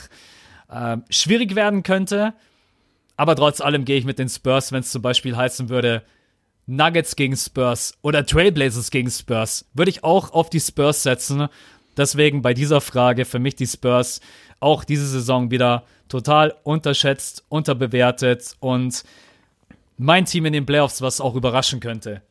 [0.72, 2.34] ähm, schwierig werden könnte.
[3.20, 6.03] Aber trotz allem gehe ich mit den Spurs, wenn es zum Beispiel heißen würde,
[6.67, 11.49] Nuggets gegen Spurs oder Trailblazers gegen Spurs, würde ich auch auf die Spurs setzen.
[11.97, 14.22] Deswegen bei dieser Frage für mich die Spurs
[14.61, 19.03] auch diese Saison wieder total unterschätzt, unterbewertet und
[19.97, 22.22] mein Team in den Playoffs, was auch überraschen könnte.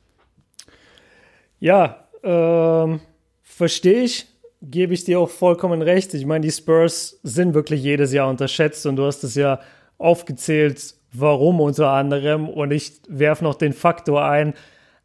[1.60, 3.00] Ja, ähm,
[3.42, 4.26] verstehe ich,
[4.62, 6.14] gebe ich dir auch vollkommen recht.
[6.14, 9.60] Ich meine, die Spurs sind wirklich jedes Jahr unterschätzt und du hast es ja
[9.98, 12.48] aufgezählt, warum unter anderem.
[12.48, 14.54] Und ich werfe noch den Faktor ein,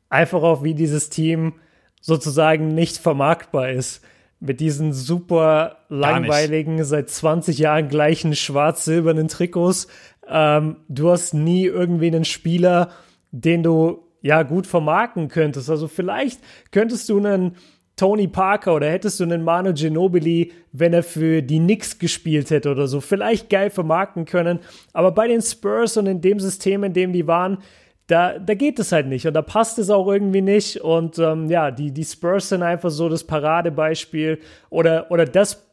[0.10, 1.56] einfach auch wie dieses Team
[2.02, 4.02] sozusagen nicht vermarktbar ist
[4.40, 9.88] mit diesen super langweiligen, seit 20 Jahren gleichen schwarz-silbernen Trikots.
[10.28, 12.90] Ähm, du hast nie irgendwie einen Spieler,
[13.32, 15.70] den du ja gut vermarkten könntest.
[15.70, 16.42] Also vielleicht
[16.72, 17.56] könntest du einen
[17.96, 22.72] Tony Parker oder hättest du einen Manu Ginobili, wenn er für die Knicks gespielt hätte
[22.72, 24.60] oder so, vielleicht geil vermarkten können.
[24.94, 27.60] Aber bei den Spurs und in dem System, in dem die waren,
[28.08, 30.82] da, da geht es halt nicht und da passt es auch irgendwie nicht.
[30.82, 34.40] Und ähm, ja, die, die Spurs sind einfach so das Paradebeispiel
[34.70, 35.64] oder, oder das,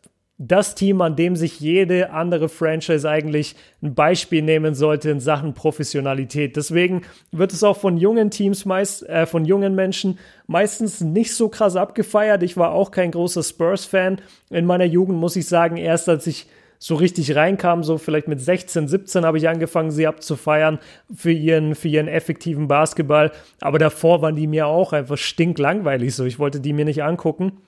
[0.42, 5.52] das Team, an dem sich jede andere Franchise eigentlich ein Beispiel nehmen sollte in Sachen
[5.52, 6.56] Professionalität.
[6.56, 11.50] Deswegen wird es auch von jungen Teams meist, äh, von jungen Menschen meistens nicht so
[11.50, 12.42] krass abgefeiert.
[12.42, 15.76] Ich war auch kein großer Spurs-Fan in meiner Jugend, muss ich sagen.
[15.76, 16.46] Erst als ich
[16.78, 20.78] so richtig reinkam, so vielleicht mit 16, 17 habe ich angefangen, sie abzufeiern
[21.14, 23.30] für ihren, für ihren effektiven Basketball.
[23.60, 26.24] Aber davor waren die mir auch einfach stinklangweilig so.
[26.24, 27.58] Ich wollte die mir nicht angucken.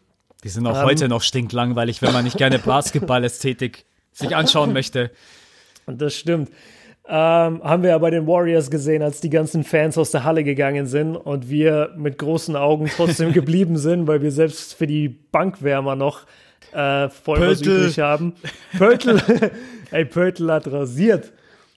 [0.44, 5.10] Die sind auch ähm, heute noch stinklangweilig, wenn man nicht gerne Basketball-Ästhetik sich anschauen möchte.
[5.86, 6.50] Und das stimmt.
[7.08, 10.44] Ähm, haben wir ja bei den Warriors gesehen, als die ganzen Fans aus der Halle
[10.44, 15.08] gegangen sind und wir mit großen Augen trotzdem geblieben sind, weil wir selbst für die
[15.08, 16.20] Bankwärmer noch
[16.72, 17.50] äh, voll Pötl.
[17.50, 18.34] was übrig haben.
[18.78, 19.20] Pötl,
[19.90, 21.32] ey, Pötl hat rasiert.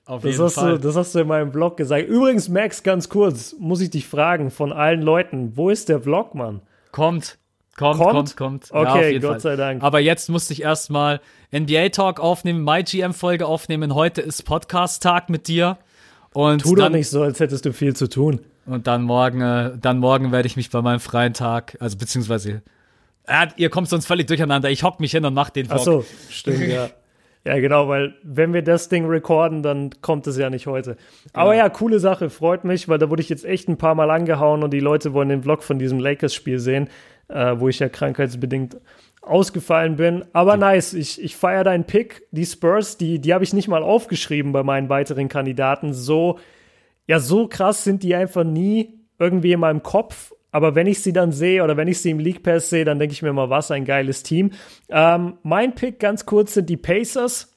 [0.05, 0.73] Auf das jeden hast Fall.
[0.73, 2.07] Du, das hast du in meinem Blog gesagt.
[2.07, 6.35] Übrigens, Max, ganz kurz, muss ich dich fragen, von allen Leuten, wo ist der Vlog,
[6.35, 6.61] Mann?
[6.91, 7.39] Kommt.
[7.77, 8.67] Kommt, kommt, kommt.
[8.71, 9.39] Okay, ja, Gott Fall.
[9.41, 9.83] sei Dank.
[9.83, 11.19] Aber jetzt musste ich erstmal
[11.53, 13.93] NBA Talk aufnehmen, MyGM Folge aufnehmen.
[13.93, 15.77] Heute ist Podcast Tag mit dir.
[16.31, 18.39] Und tu dann, doch nicht so, als hättest du viel zu tun.
[18.65, 22.61] Und dann morgen, äh, dann morgen werde ich mich bei meinem freien Tag, also beziehungsweise
[23.27, 24.69] ja, ihr kommt sonst völlig durcheinander.
[24.69, 25.79] Ich hock mich hin und mach den Vlog.
[25.79, 26.89] Ach so, stimmt, ja.
[27.47, 30.97] Ja, genau, weil wenn wir das Ding recorden, dann kommt es ja nicht heute.
[31.31, 31.63] Aber genau.
[31.63, 34.63] ja, coole Sache, freut mich, weil da wurde ich jetzt echt ein paar Mal angehauen
[34.63, 36.89] und die Leute wollen den Vlog von diesem Lakers-Spiel sehen,
[37.27, 38.77] äh, wo ich ja krankheitsbedingt
[39.21, 40.23] ausgefallen bin.
[40.33, 42.27] Aber nice, ich, ich feiere deinen Pick.
[42.31, 45.93] Die Spurs, die, die habe ich nicht mal aufgeschrieben bei meinen weiteren Kandidaten.
[45.93, 46.39] So,
[47.07, 51.11] ja, so krass sind die einfach nie irgendwie in meinem Kopf aber wenn ich sie
[51.11, 53.49] dann sehe oder wenn ich sie im League Pass sehe, dann denke ich mir mal,
[53.49, 54.51] was ein geiles Team.
[54.87, 57.53] Ähm, mein Pick ganz kurz sind die Pacers.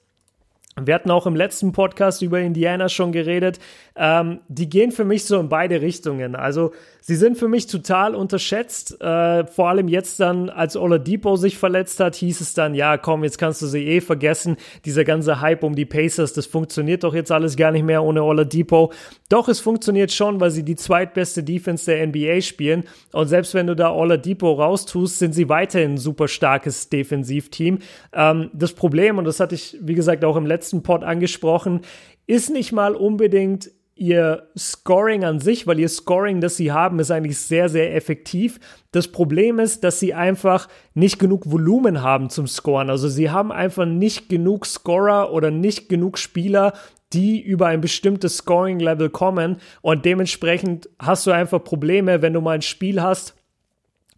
[0.83, 3.61] Wir hatten auch im letzten Podcast über Indiana schon geredet.
[4.01, 6.36] Ähm, die gehen für mich so in beide Richtungen.
[6.36, 9.01] Also sie sind für mich total unterschätzt.
[9.01, 13.24] Äh, vor allem jetzt dann, als Oladipo sich verletzt hat, hieß es dann, ja komm,
[13.24, 14.57] jetzt kannst du sie eh vergessen.
[14.84, 18.22] Dieser ganze Hype um die Pacers, das funktioniert doch jetzt alles gar nicht mehr ohne
[18.22, 18.92] Oladipo.
[19.28, 22.84] Doch, es funktioniert schon, weil sie die zweitbeste Defense der NBA spielen.
[23.12, 27.80] Und selbst wenn du da Oladipo raustust, sind sie weiterhin ein super starkes Defensivteam.
[28.12, 31.80] Ähm, das Problem, und das hatte ich, wie gesagt, auch im letzten Pod angesprochen,
[32.28, 37.11] ist nicht mal unbedingt ihr Scoring an sich, weil ihr Scoring, das sie haben, ist
[37.11, 38.61] eigentlich sehr, sehr effektiv.
[38.92, 42.90] Das Problem ist, dass sie einfach nicht genug Volumen haben zum Scoren.
[42.90, 46.72] Also sie haben einfach nicht genug Scorer oder nicht genug Spieler,
[47.12, 49.57] die über ein bestimmtes Scoring-Level kommen.
[49.82, 53.34] Und dementsprechend hast du einfach Probleme, wenn du mal ein Spiel hast,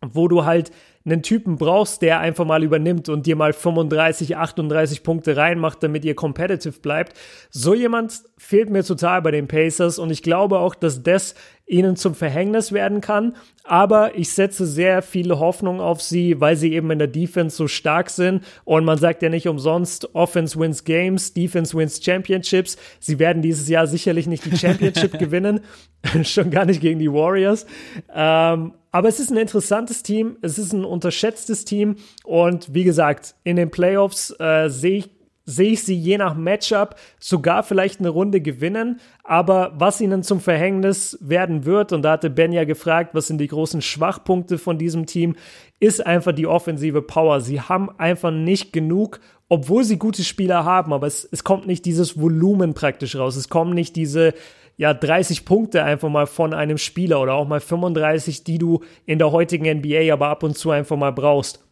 [0.03, 0.71] wo du halt
[1.05, 6.05] einen Typen brauchst, der einfach mal übernimmt und dir mal 35, 38 Punkte reinmacht, damit
[6.05, 7.15] ihr competitive bleibt.
[7.51, 11.35] So jemand fehlt mir total bei den Pacers und ich glaube auch, dass das
[11.71, 13.37] ihnen zum Verhängnis werden kann.
[13.65, 17.69] Aber ich setze sehr viele Hoffnung auf sie, weil sie eben in der Defense so
[17.69, 18.45] stark sind.
[18.65, 22.77] Und man sagt ja nicht umsonst, Offense wins Games, Defense wins Championships.
[22.99, 25.61] Sie werden dieses Jahr sicherlich nicht die Championship gewinnen,
[26.25, 27.65] schon gar nicht gegen die Warriors.
[28.13, 33.35] Ähm, aber es ist ein interessantes Team, es ist ein unterschätztes Team und wie gesagt,
[33.45, 35.11] in den Playoffs äh, sehe ich
[35.51, 39.01] sehe ich sie je nach Matchup sogar vielleicht eine Runde gewinnen.
[39.25, 43.39] Aber was ihnen zum Verhängnis werden wird, und da hatte Ben ja gefragt, was sind
[43.39, 45.37] die großen Schwachpunkte von diesem Team,
[45.81, 47.41] ist einfach die offensive Power.
[47.41, 51.85] Sie haben einfach nicht genug, obwohl sie gute Spieler haben, aber es, es kommt nicht
[51.85, 53.37] dieses Volumen praktisch raus.
[53.37, 54.35] Es kommen nicht diese
[54.81, 59.19] ja, 30 Punkte einfach mal von einem Spieler oder auch mal 35, die du in
[59.19, 61.63] der heutigen NBA aber ab und zu einfach mal brauchst.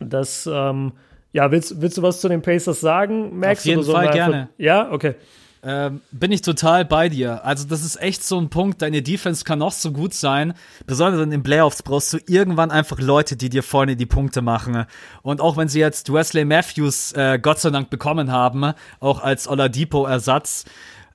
[0.00, 0.92] Das, ähm,
[1.32, 3.60] ja, willst, willst du was zu den Pacers sagen, Max?
[3.60, 4.50] Auf jeden so Fall gerne.
[4.58, 5.14] Ja, okay.
[5.62, 7.42] Ähm, bin ich total bei dir.
[7.46, 8.82] Also, das ist echt so ein Punkt.
[8.82, 10.52] Deine Defense kann noch so gut sein.
[10.86, 14.84] Besonders in den Playoffs brauchst du irgendwann einfach Leute, die dir vorne die Punkte machen.
[15.22, 19.48] Und auch wenn sie jetzt Wesley Matthews äh, Gott sei Dank bekommen haben, auch als
[19.48, 20.66] Oladipo-Ersatz,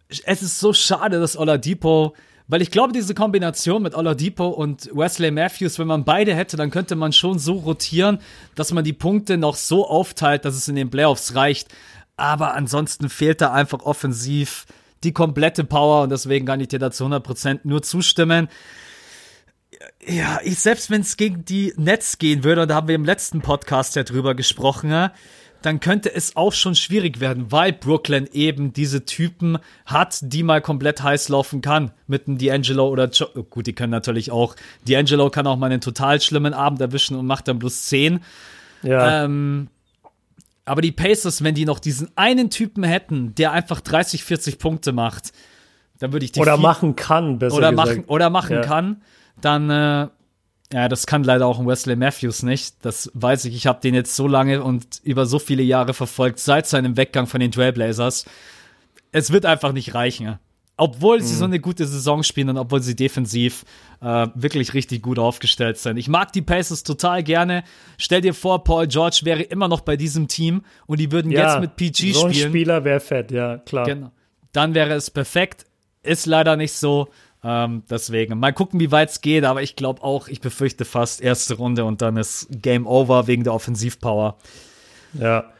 [0.10, 2.16] es ist so schade, dass Oladipo,
[2.48, 6.70] weil ich glaube, diese Kombination mit Oladipo und Wesley Matthews, wenn man beide hätte, dann
[6.70, 8.20] könnte man schon so rotieren,
[8.54, 11.74] dass man die Punkte noch so aufteilt, dass es in den Playoffs reicht.
[12.18, 14.66] Aber ansonsten fehlt da einfach offensiv
[15.04, 18.48] die komplette Power und deswegen kann ich dir dazu 100% nur zustimmen.
[20.08, 23.06] Ja, ich, selbst wenn es gegen die Nets gehen würde, und da haben wir im
[23.06, 25.10] letzten Podcast ja drüber gesprochen,
[25.66, 29.58] dann könnte es auch schon schwierig werden, weil Brooklyn eben diese Typen
[29.88, 31.92] hat, die mal komplett heiß laufen kann.
[32.06, 34.56] Mit einem D'Angelo oder jo oh, gut, die können natürlich auch.
[34.88, 38.20] D'Angelo kann auch mal einen total schlimmen Abend erwischen und macht dann bloß 10.
[38.84, 39.24] Ja.
[39.24, 39.70] Ähm,
[40.66, 44.92] aber die Pacers, wenn die noch diesen einen Typen hätten, der einfach 30, 40 Punkte
[44.92, 45.32] macht,
[45.98, 47.88] dann würde ich die oder machen kann, besser oder gesagt.
[47.88, 48.62] machen oder machen ja.
[48.62, 49.02] kann,
[49.42, 50.10] dann äh,
[50.76, 52.84] ja, das kann leider auch ein Wesley Matthews nicht.
[52.84, 53.56] Das weiß ich.
[53.56, 57.28] Ich habe den jetzt so lange und über so viele Jahre verfolgt, seit seinem Weggang
[57.28, 58.26] von den Trailblazers.
[59.14, 60.38] Es wird einfach nicht reichen.
[60.76, 61.38] Obwohl sie mhm.
[61.38, 63.64] so eine gute Saison spielen und obwohl sie defensiv
[64.02, 65.96] äh, wirklich richtig gut aufgestellt sind.
[65.96, 67.64] Ich mag die Pacers total gerne.
[67.98, 71.54] Stell dir vor, Paul George wäre immer noch bei diesem Team und die würden ja,
[71.54, 72.34] jetzt mit PG so spielen.
[72.34, 73.86] So ein Spieler wäre fett, ja, klar.
[73.86, 74.12] Genau.
[74.52, 75.66] Dann wäre es perfekt.
[76.04, 77.08] Ist leider nicht so.
[77.48, 81.22] Ähm, deswegen mal gucken, wie weit es geht, aber ich glaube auch, ich befürchte fast
[81.22, 84.38] erste Runde und dann ist Game Over wegen der Offensivpower.
[85.14, 85.52] Ja.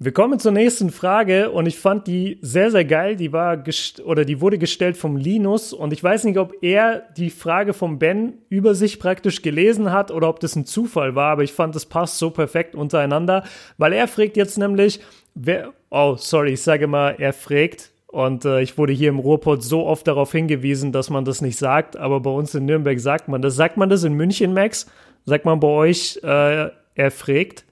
[0.00, 3.16] Wir kommen zur nächsten Frage und ich fand die sehr, sehr geil.
[3.16, 3.64] Die war
[4.04, 7.98] oder die wurde gestellt vom Linus und ich weiß nicht, ob er die Frage vom
[7.98, 11.74] Ben über sich praktisch gelesen hat oder ob das ein Zufall war, aber ich fand,
[11.74, 13.44] das passt so perfekt untereinander,
[13.76, 15.00] weil er fragt jetzt nämlich,
[15.34, 19.62] wer, oh, sorry, ich sage mal, er fragt, und äh, ich wurde hier im Ruhrpott
[19.62, 23.28] so oft darauf hingewiesen, dass man das nicht sagt, aber bei uns in Nürnberg sagt
[23.28, 23.54] man das.
[23.54, 24.86] Sagt man das in München, Max?
[25.26, 27.64] Sagt man bei euch, äh, er fragt?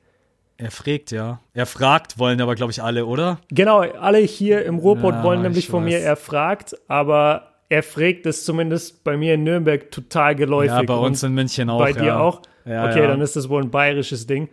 [0.58, 1.40] Er fragt, ja.
[1.54, 3.38] Er fragt, wollen aber, glaube ich, alle, oder?
[3.50, 5.92] Genau, alle hier im Ruhrpott ja, wollen nämlich von weiß.
[5.92, 10.70] mir, er fragt, aber er fragt ist zumindest bei mir in Nürnberg total geläufig.
[10.70, 11.78] Ja, bei uns in München auch.
[11.78, 12.18] Bei dir ja.
[12.18, 12.42] auch?
[12.66, 14.48] Ja, okay, dann ist das wohl ein bayerisches Ding.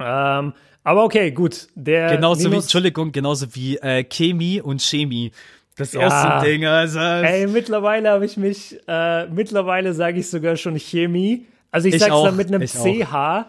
[0.00, 0.54] Ähm,
[0.84, 1.68] aber okay, gut.
[1.74, 5.32] Der genauso wie, Entschuldigung, genauso wie äh, Chemie und Chemie.
[5.76, 6.66] Das ist ja, auch so ein Ding.
[6.66, 11.46] Also, ey, mittlerweile habe ich mich, äh, mittlerweile sage ich sogar schon Chemie.
[11.70, 13.46] Also ich, ich sag's auch, dann mit einem CH.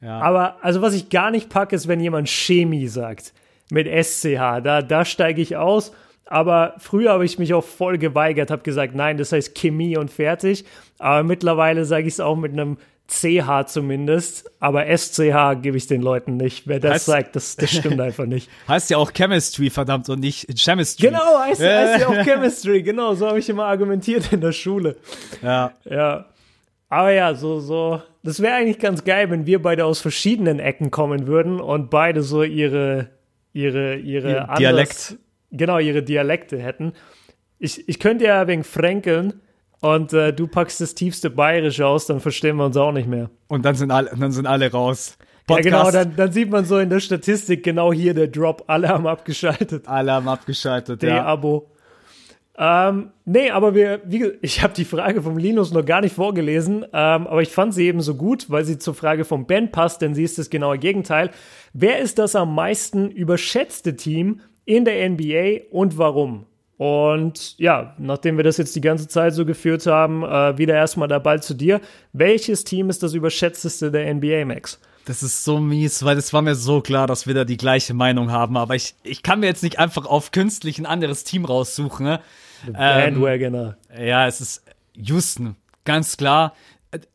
[0.00, 0.20] Ja.
[0.20, 3.32] Aber also was ich gar nicht packe, ist, wenn jemand Chemie sagt.
[3.70, 4.60] Mit SCH.
[4.62, 5.92] Da, da steige ich aus.
[6.26, 10.10] Aber früher habe ich mich auch voll geweigert, habe gesagt, nein, das heißt Chemie und
[10.10, 10.64] fertig.
[10.98, 16.00] Aber mittlerweile sage ich es auch mit einem CH zumindest, aber SCH gebe ich den
[16.00, 16.66] Leuten nicht.
[16.66, 18.48] Wer das heißt, sagt, das, das stimmt einfach nicht.
[18.68, 21.08] Heißt ja auch Chemistry, verdammt, und nicht Chemistry.
[21.08, 24.96] Genau, heißt, heißt ja auch Chemistry, genau, so habe ich immer argumentiert in der Schule.
[25.42, 25.72] Ja.
[25.84, 26.26] Ja.
[26.88, 30.90] Aber ja, so, so, das wäre eigentlich ganz geil, wenn wir beide aus verschiedenen Ecken
[30.90, 33.10] kommen würden und beide so ihre,
[33.52, 35.16] ihre, ihre Ihr anders, Dialekt.
[35.50, 36.94] Genau, ihre Dialekte hätten.
[37.58, 39.40] Ich, ich könnte ja wegen Fränkeln,
[39.84, 43.28] und äh, du packst das tiefste Bayerische aus, dann verstehen wir uns auch nicht mehr.
[43.48, 45.18] Und dann sind alle, dann sind alle raus.
[45.46, 45.66] Podcast.
[45.66, 48.64] Ja, genau, dann, dann, sieht man so in der Statistik genau hier der Drop.
[48.66, 49.86] Alle haben abgeschaltet.
[49.86, 51.26] Alle haben abgeschaltet, der ja.
[51.26, 51.70] Abo.
[52.56, 56.84] Ähm, nee, aber wir, wie, ich habe die Frage vom Linus noch gar nicht vorgelesen,
[56.84, 60.00] ähm, aber ich fand sie eben so gut, weil sie zur Frage vom Ben passt,
[60.00, 61.30] denn sie ist das genaue Gegenteil.
[61.74, 66.46] Wer ist das am meisten überschätzte Team in der NBA und warum?
[66.76, 71.08] Und ja, nachdem wir das jetzt die ganze Zeit so geführt haben, äh, wieder erstmal
[71.08, 71.80] der Ball zu dir.
[72.12, 74.80] Welches Team ist das überschätzteste der NBA, Max?
[75.04, 77.94] Das ist so mies, weil es war mir so klar, dass wir da die gleiche
[77.94, 78.56] Meinung haben.
[78.56, 82.06] Aber ich, ich kann mir jetzt nicht einfach auf künstlich ein anderes Team raussuchen.
[82.06, 82.20] Ne?
[82.72, 83.76] Bandwagoner.
[83.90, 84.64] Ähm, ja, es ist
[84.94, 86.54] Houston, ganz klar.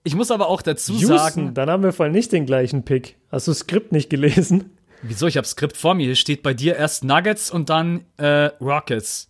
[0.03, 1.53] Ich muss aber auch dazu Houston, sagen.
[1.53, 3.15] dann haben wir voll nicht den gleichen Pick.
[3.31, 4.77] Hast du das Skript nicht gelesen?
[5.01, 5.27] Wieso?
[5.27, 6.05] Ich habe Skript vor mir.
[6.05, 9.28] Hier steht bei dir erst Nuggets und dann äh, Rockets.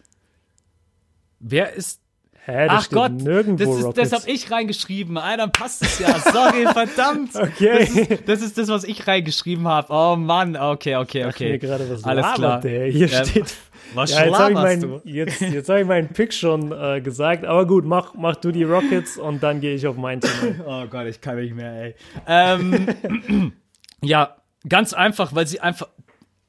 [1.39, 2.01] Wer ist.
[2.45, 5.17] Hä, Ach Gott, nirgendwo das, ist, das habe ich reingeschrieben.
[5.17, 6.17] Ah, dann passt es ja.
[6.19, 7.35] Sorry, verdammt.
[7.35, 7.79] Okay.
[7.85, 9.93] Das ist, das ist das, was ich reingeschrieben habe.
[9.93, 11.51] Oh Mann, okay, okay, okay.
[11.51, 12.59] mir gerade, was Alles klar.
[12.61, 12.87] Der?
[12.87, 13.53] Hier Ja, steht.
[13.93, 17.45] Was Ja, jetzt habe ich, mein, jetzt, jetzt hab ich meinen Pick schon äh, gesagt.
[17.45, 20.61] Aber gut, mach, mach du die Rockets und dann gehe ich auf mein Team.
[20.65, 21.95] Oh Gott, ich kann nicht mehr, ey.
[22.27, 23.53] Ähm,
[24.01, 24.35] ja,
[24.67, 25.87] ganz einfach, weil sie einfach.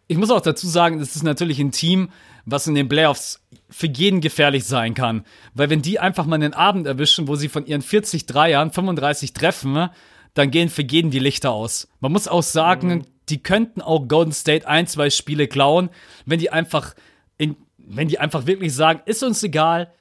[0.07, 2.11] Ich muss auch dazu sagen, das ist natürlich ein Team,
[2.45, 3.41] was in den Playoffs
[3.71, 5.25] für jeden gefährlich sein kann.
[5.55, 9.33] Weil wenn die einfach mal einen Abend erwischen, wo sie von ihren 40 Dreiern 35
[9.33, 9.89] treffen,
[10.35, 11.89] dann gehen für jeden die Lichter aus.
[12.01, 15.91] Man muss auch sagen, die könnten auch Golden State ein, zwei Spiele klauen,
[16.27, 16.95] wenn die einfach
[17.39, 19.93] in, wenn die einfach wirklich sagen, ist uns egal,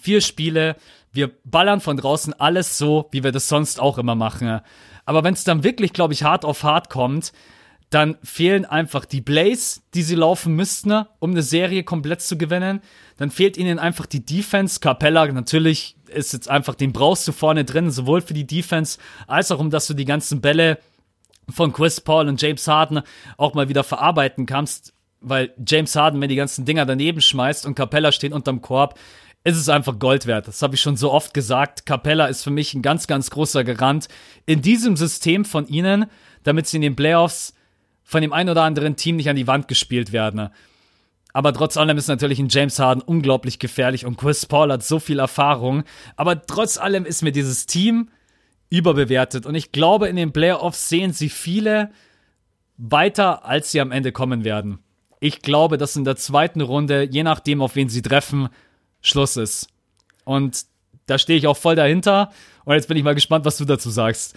[0.00, 0.76] vier Spiele,
[1.12, 4.60] wir ballern von draußen alles so, wie wir das sonst auch immer machen.
[5.04, 7.32] Aber wenn es dann wirklich, glaube ich, hart auf hart kommt,
[7.92, 12.80] dann fehlen einfach die Plays, die sie laufen müssten, um eine Serie komplett zu gewinnen.
[13.18, 14.80] Dann fehlt ihnen einfach die Defense.
[14.80, 19.50] Capella natürlich ist jetzt einfach, den brauchst du vorne drin, sowohl für die Defense als
[19.50, 20.78] auch um, dass du die ganzen Bälle
[21.50, 23.02] von Chris Paul und James Harden
[23.36, 27.74] auch mal wieder verarbeiten kannst, weil James Harden, wenn die ganzen Dinger daneben schmeißt und
[27.74, 28.98] Capella steht unterm Korb,
[29.44, 30.48] ist es einfach Gold wert.
[30.48, 31.84] Das habe ich schon so oft gesagt.
[31.84, 34.08] Capella ist für mich ein ganz, ganz großer Garant
[34.46, 36.06] in diesem System von ihnen,
[36.42, 37.54] damit sie in den Playoffs
[38.12, 40.50] von dem ein oder anderen Team nicht an die Wand gespielt werden.
[41.32, 45.00] Aber trotz allem ist natürlich ein James Harden unglaublich gefährlich und Chris Paul hat so
[45.00, 45.84] viel Erfahrung.
[46.16, 48.10] Aber trotz allem ist mir dieses Team
[48.68, 49.46] überbewertet.
[49.46, 51.90] Und ich glaube, in den Playoffs sehen sie viele
[52.76, 54.78] weiter, als sie am Ende kommen werden.
[55.20, 58.50] Ich glaube, dass in der zweiten Runde, je nachdem, auf wen sie treffen,
[59.00, 59.68] Schluss ist.
[60.24, 60.66] Und
[61.06, 62.30] da stehe ich auch voll dahinter.
[62.66, 64.36] Und jetzt bin ich mal gespannt, was du dazu sagst.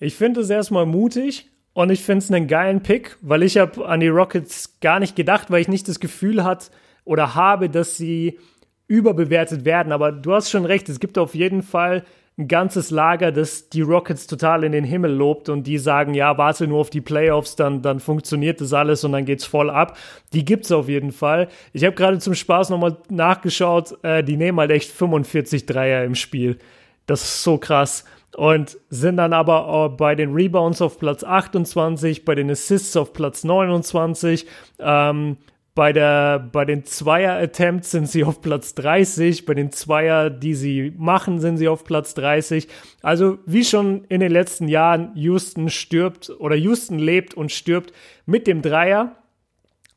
[0.00, 3.86] Ich finde es erstmal mutig und ich finde es einen geilen Pick, weil ich habe
[3.86, 6.70] an die Rockets gar nicht gedacht, weil ich nicht das Gefühl hat
[7.04, 8.38] oder habe, dass sie
[8.86, 9.92] überbewertet werden.
[9.92, 12.04] Aber du hast schon recht, es gibt auf jeden Fall
[12.40, 16.36] ein ganzes Lager, das die Rockets total in den Himmel lobt und die sagen, ja,
[16.38, 19.96] warte nur auf die Playoffs, dann, dann funktioniert das alles und dann geht's voll ab.
[20.32, 21.48] Die gibt's auf jeden Fall.
[21.72, 26.14] Ich habe gerade zum Spaß nochmal nachgeschaut, äh, die nehmen halt echt 45 Dreier im
[26.14, 26.58] Spiel.
[27.06, 28.04] Das ist so krass.
[28.36, 33.42] Und sind dann aber bei den Rebounds auf Platz 28, bei den Assists auf Platz
[33.42, 34.46] 29,
[34.78, 35.36] ähm,
[35.74, 40.92] bei, der, bei den Zweier-Attempts sind sie auf Platz 30, bei den Zweier, die sie
[40.96, 42.68] machen, sind sie auf Platz 30.
[43.02, 47.92] Also wie schon in den letzten Jahren, Houston stirbt oder Houston lebt und stirbt
[48.26, 49.16] mit dem Dreier.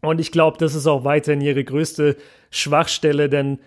[0.02, 2.18] Und ich glaube, das ist auch weiterhin ihre größte
[2.52, 3.60] Schwachstelle, denn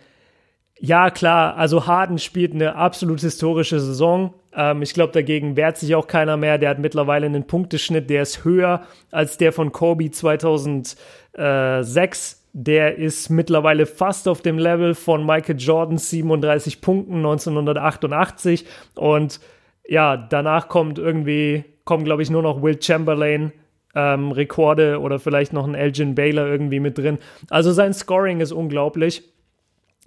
[0.79, 4.35] ja, klar, also Harden spielt eine absolut historische Saison.
[4.55, 6.59] Ähm, ich glaube, dagegen wehrt sich auch keiner mehr.
[6.59, 12.43] Der hat mittlerweile einen Punkteschnitt, der ist höher als der von Kobe 2006.
[12.53, 18.67] Der ist mittlerweile fast auf dem Level von Michael Jordans 37 Punkten 1988.
[18.95, 19.41] Und
[19.89, 23.53] ja, danach kommt irgendwie, kommen glaube ich nur noch Will Chamberlain
[23.95, 27.19] ähm, Rekorde oder vielleicht noch ein Elgin Baylor irgendwie mit drin.
[27.49, 29.23] Also sein Scoring ist unglaublich.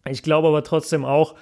[0.10, 1.36] Ich glaube aber trotzdem auch,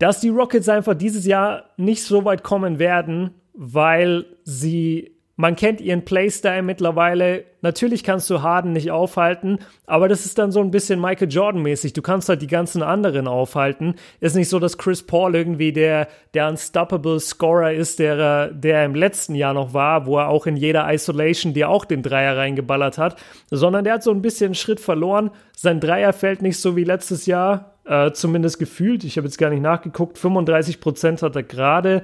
[0.00, 5.82] dass die Rockets einfach dieses Jahr nicht so weit kommen werden, weil sie, man kennt
[5.82, 7.44] ihren Playstyle mittlerweile.
[7.60, 11.60] Natürlich kannst du Harden nicht aufhalten, aber das ist dann so ein bisschen Michael Jordan
[11.60, 11.92] mäßig.
[11.92, 13.96] Du kannst halt die ganzen anderen aufhalten.
[14.20, 18.94] Ist nicht so, dass Chris Paul irgendwie der, der unstoppable Scorer ist, der, der im
[18.94, 22.96] letzten Jahr noch war, wo er auch in jeder Isolation dir auch den Dreier reingeballert
[22.96, 23.16] hat,
[23.50, 25.30] sondern der hat so ein bisschen Schritt verloren.
[25.54, 29.02] Sein Dreier fällt nicht so wie letztes Jahr, äh, zumindest gefühlt.
[29.02, 30.16] Ich habe jetzt gar nicht nachgeguckt.
[30.16, 32.02] 35 Prozent hat er gerade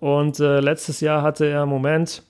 [0.00, 2.22] und äh, letztes Jahr hatte er, Moment,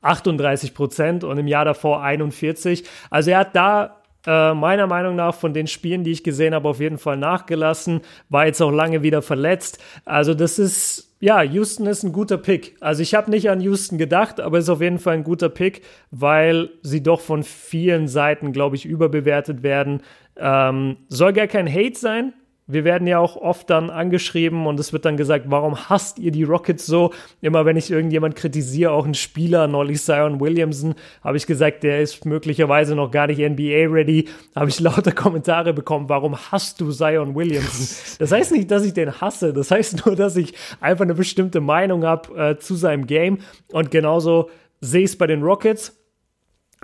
[0.00, 2.84] 38 Prozent und im Jahr davor 41.
[3.10, 6.68] Also er hat da äh, meiner Meinung nach von den Spielen, die ich gesehen habe,
[6.68, 8.02] auf jeden Fall nachgelassen.
[8.28, 9.82] War jetzt auch lange wieder verletzt.
[10.04, 12.76] Also das ist, ja, Houston ist ein guter Pick.
[12.80, 15.82] Also ich habe nicht an Houston gedacht, aber ist auf jeden Fall ein guter Pick,
[16.10, 20.02] weil sie doch von vielen Seiten, glaube ich, überbewertet werden.
[20.36, 22.32] Ähm, soll gar kein Hate sein.
[22.66, 26.30] wir werden ja auch oft dann angeschrieben und es wird dann gesagt, warum hasst ihr
[26.30, 27.12] die Rockets so?
[27.42, 32.00] Immer wenn ich irgendjemand kritisiere, auch einen Spieler, neulich Zion Williamson, habe ich gesagt, der
[32.00, 36.90] ist möglicherweise noch gar nicht NBA ready, habe ich lauter Kommentare bekommen, warum hasst du
[36.90, 37.86] Zion Williamson?
[38.18, 41.60] Das heißt nicht, dass ich den hasse, das heißt nur, dass ich einfach eine bestimmte
[41.60, 43.38] Meinung habe äh, zu seinem Game
[43.72, 44.48] und genauso
[44.80, 46.03] sehe ich es bei den Rockets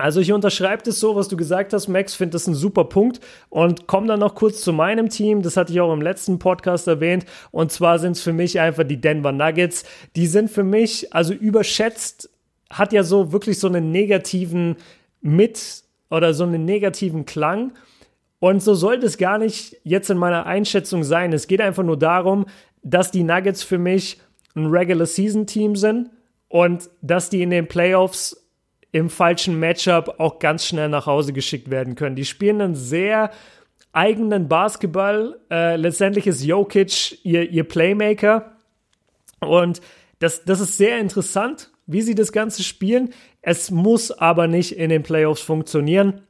[0.01, 3.19] also ich unterschreibe das so, was du gesagt hast, Max, finde das ein super Punkt
[3.49, 6.87] und komme dann noch kurz zu meinem Team, das hatte ich auch im letzten Podcast
[6.87, 9.83] erwähnt und zwar sind es für mich einfach die Denver Nuggets.
[10.15, 12.29] Die sind für mich, also überschätzt,
[12.69, 14.77] hat ja so wirklich so einen negativen
[15.21, 17.73] Mit- oder so einen negativen Klang.
[18.39, 21.31] Und so sollte es gar nicht jetzt in meiner Einschätzung sein.
[21.31, 22.45] Es geht einfach nur darum,
[22.81, 24.19] dass die Nuggets für mich
[24.55, 26.09] ein Regular Season Team sind
[26.47, 28.40] und dass die in den Playoffs
[28.91, 32.15] im falschen Matchup auch ganz schnell nach Hause geschickt werden können.
[32.15, 33.31] Die spielen einen sehr
[33.93, 35.39] eigenen Basketball.
[35.49, 38.57] Äh, letztendlich ist Jokic ihr, ihr Playmaker.
[39.39, 39.81] Und
[40.19, 43.13] das, das ist sehr interessant, wie sie das Ganze spielen.
[43.41, 46.21] Es muss aber nicht in den Playoffs funktionieren.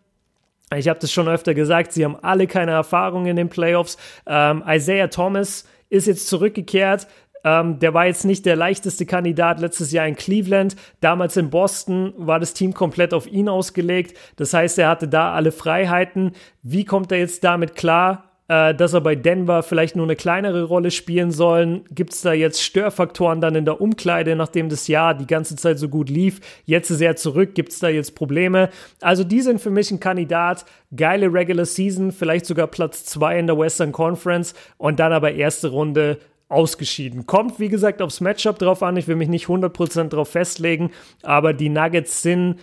[0.76, 3.98] Ich habe das schon öfter gesagt, sie haben alle keine Erfahrung in den Playoffs.
[4.26, 7.08] Ähm, Isaiah Thomas ist jetzt zurückgekehrt.
[7.44, 10.76] Ähm, der war jetzt nicht der leichteste Kandidat letztes Jahr in Cleveland.
[11.00, 14.18] Damals in Boston war das Team komplett auf ihn ausgelegt.
[14.36, 16.34] Das heißt, er hatte da alle Freiheiten.
[16.64, 18.32] Wie kommt er jetzt damit klar?
[18.52, 21.86] Äh, dass er bei Denver vielleicht nur eine kleinere Rolle spielen soll.
[21.90, 25.80] Gibt es da jetzt Störfaktoren dann in der Umkleide, nachdem das Jahr die ganze Zeit
[25.80, 26.42] so gut lief?
[26.66, 28.70] Jetzt ist er zurück, gibt es da jetzt Probleme?
[29.00, 30.66] Also die sind für mich ein Kandidat.
[30.94, 35.70] Geile Regular Season, vielleicht sogar Platz 2 in der Western Conference und dann aber erste
[35.70, 36.18] Runde
[36.52, 37.26] ausgeschieden.
[37.26, 38.98] Kommt, wie gesagt, aufs Matchup drauf an.
[38.98, 40.92] Ich will mich nicht 100% drauf festlegen,
[41.24, 42.58] aber die Nuggets sind,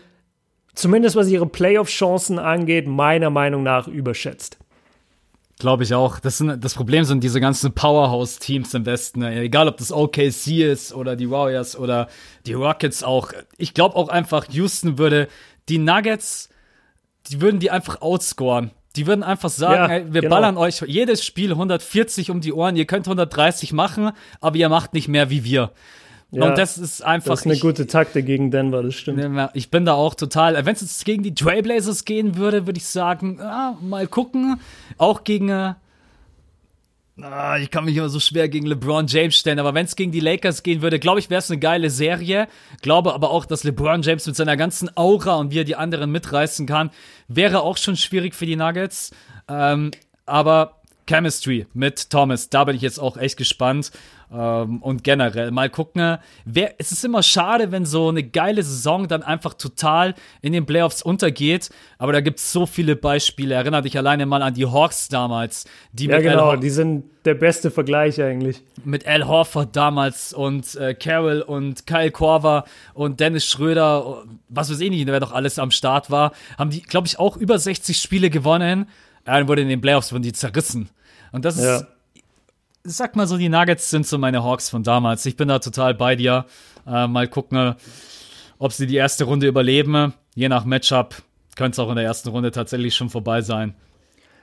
[0.74, 4.59] zumindest was ihre Playoff-Chancen angeht, meiner Meinung nach überschätzt.
[5.59, 6.20] Glaube ich auch.
[6.20, 9.22] Das, sind, das Problem sind diese ganzen Powerhouse-Teams im Westen.
[9.22, 12.09] Egal, ob das OKC ist oder die Warriors oder
[12.47, 13.32] die Rockets auch.
[13.57, 15.26] Ich glaube auch einfach, Houston würde
[15.68, 16.49] die Nuggets,
[17.28, 18.70] die würden die einfach outscoren.
[18.99, 20.34] Die würden einfach sagen, ja, ey, wir genau.
[20.34, 24.92] ballern euch jedes Spiel 140 um die Ohren, ihr könnt 130 machen, aber ihr macht
[24.92, 25.70] nicht mehr wie wir.
[26.32, 27.30] Ja, und das ist einfach.
[27.30, 29.51] Das ist eine ich, gute Taktik gegen Denver, das stimmt.
[29.55, 30.55] Ich bin da auch total.
[30.66, 34.61] Wenn es jetzt gegen die Trailblazers gehen würde, würde ich sagen, ah, mal gucken.
[34.99, 35.76] Auch gegen.
[37.21, 40.12] Ah, ich kann mich immer so schwer gegen LeBron James stellen, aber wenn es gegen
[40.12, 42.47] die Lakers gehen würde, glaube ich, wäre es eine geile Serie.
[42.81, 46.12] Glaube aber auch, dass LeBron James mit seiner ganzen Aura und wie er die anderen
[46.12, 46.91] mitreißen kann,
[47.27, 49.11] wäre auch schon schwierig für die Nuggets.
[49.49, 49.91] Ähm,
[50.27, 50.77] aber
[51.09, 53.91] Chemistry mit Thomas, da bin ich jetzt auch echt gespannt.
[54.31, 59.09] Ähm, und generell mal gucken, wer, es ist immer schade, wenn so eine geile Saison
[59.09, 61.70] dann einfach total in den Playoffs untergeht.
[61.97, 63.55] Aber da gibt es so viele Beispiele.
[63.55, 65.64] Erinner dich alleine mal an die Hawks damals.
[65.93, 68.62] Die ja, genau, die sind der beste Vergleich eigentlich.
[68.85, 72.64] Mit Al Horford damals und äh, Carroll und Kyle Korver
[72.95, 76.83] und Dennis Schröder, was weiß ich nicht, wer doch alles am Start war, haben die,
[76.83, 78.89] glaube ich, auch über 60 Spiele gewonnen.
[79.26, 80.91] Ja, dann wurde in den Playoffs wurden die zerrissen.
[81.33, 81.87] Und das ist ja
[82.85, 85.26] sag mal so, die Nuggets sind so meine Hawks von damals.
[85.26, 86.47] Ich bin da total bei dir.
[86.87, 87.74] Äh, mal gucken,
[88.59, 90.14] ob sie die erste Runde überleben.
[90.35, 91.22] Je nach Matchup
[91.57, 93.74] könnte es auch in der ersten Runde tatsächlich schon vorbei sein.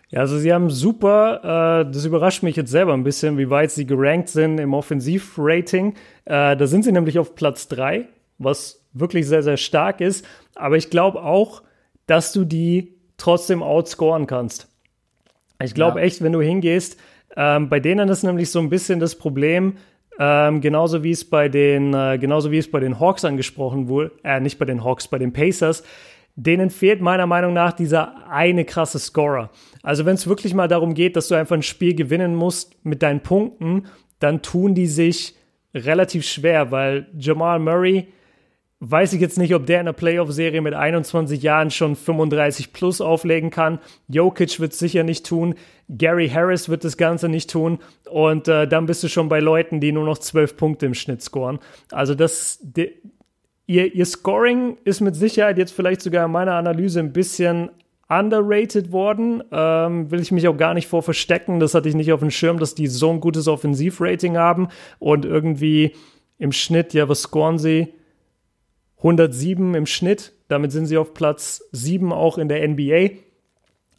[0.09, 3.71] Ja, also sie haben super, äh, das überrascht mich jetzt selber ein bisschen, wie weit
[3.71, 5.95] sie gerankt sind im Offensivrating.
[6.25, 8.07] Äh, da sind sie nämlich auf Platz 3,
[8.37, 10.25] was wirklich sehr, sehr stark ist.
[10.53, 11.63] Aber ich glaube auch,
[12.05, 14.67] dass du die trotzdem outscoren kannst.
[15.63, 16.05] Ich glaube ja.
[16.05, 16.99] echt, wenn du hingehst,
[17.35, 19.77] ähm, bei denen ist nämlich so ein bisschen das Problem,
[20.17, 24.11] ähm, genauso wie es bei den, äh, genauso wie es bei den Hawks angesprochen wurde,
[24.23, 25.83] äh, nicht bei den Hawks, bei den Pacers,
[26.35, 29.49] denen fehlt meiner Meinung nach dieser eine krasse Scorer.
[29.83, 33.01] Also wenn es wirklich mal darum geht, dass du einfach ein Spiel gewinnen musst mit
[33.01, 33.87] deinen Punkten,
[34.19, 35.35] dann tun die sich
[35.73, 38.07] relativ schwer, weil Jamal Murray
[38.79, 43.01] weiß ich jetzt nicht, ob der in der Playoff-Serie mit 21 Jahren schon 35 plus
[43.01, 43.79] auflegen kann.
[44.07, 45.55] Jokic wird es sicher nicht tun.
[45.89, 47.79] Gary Harris wird das Ganze nicht tun.
[48.09, 51.21] Und äh, dann bist du schon bei Leuten, die nur noch 12 Punkte im Schnitt
[51.21, 51.59] scoren.
[51.91, 52.91] Also das, de,
[53.65, 57.69] ihr, ihr Scoring ist mit Sicherheit jetzt vielleicht sogar in meiner Analyse ein bisschen
[58.09, 59.41] underrated worden.
[59.51, 61.59] Ähm, will ich mich auch gar nicht vor verstecken.
[61.59, 64.67] Das hatte ich nicht auf dem Schirm, dass die so ein gutes Offensivrating haben
[64.99, 65.93] und irgendwie
[66.37, 67.93] im Schnitt, ja, was scoren sie?
[69.05, 70.33] 107 im Schnitt.
[70.47, 73.11] Damit sind sie auf Platz 7 auch in der NBA.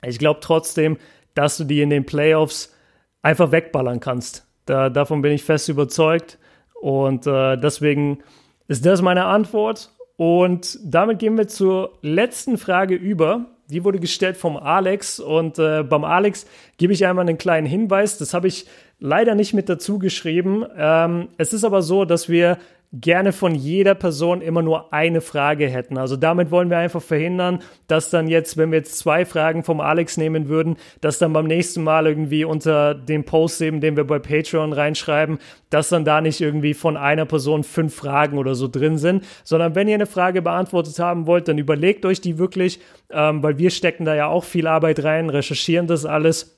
[0.05, 0.99] Ich glaube trotzdem,
[1.35, 2.75] dass du die in den Playoffs
[3.23, 4.47] einfach wegballern kannst.
[4.67, 6.39] Da, davon bin ich fest überzeugt.
[6.75, 8.19] Und äh, deswegen
[8.67, 9.93] ist das meine Antwort.
[10.17, 13.47] Und damit gehen wir zur letzten Frage über.
[13.69, 16.47] die wurde gestellt vom Alex und äh, beim Alex
[16.79, 18.17] gebe ich einmal einen kleinen Hinweis.
[18.17, 18.67] Das habe ich
[19.01, 20.65] leider nicht mit dazu geschrieben.
[20.77, 22.59] Ähm, es ist aber so, dass wir
[23.01, 25.99] gerne von jeder Person immer nur eine Frage hätten.
[25.99, 29.81] Also damit wollen wir einfach verhindern, dass dann jetzt, wenn wir jetzt zwei Fragen vom
[29.81, 34.05] Alex nehmen würden, dass dann beim nächsten Mal irgendwie unter dem Post eben, den wir
[34.05, 35.39] bei Patreon reinschreiben,
[35.71, 39.75] dass dann da nicht irgendwie von einer Person fünf Fragen oder so drin sind, sondern
[39.75, 42.81] wenn ihr eine Frage beantwortet haben wollt, dann überlegt euch die wirklich,
[43.11, 46.56] ähm, weil wir stecken da ja auch viel Arbeit rein, recherchieren das alles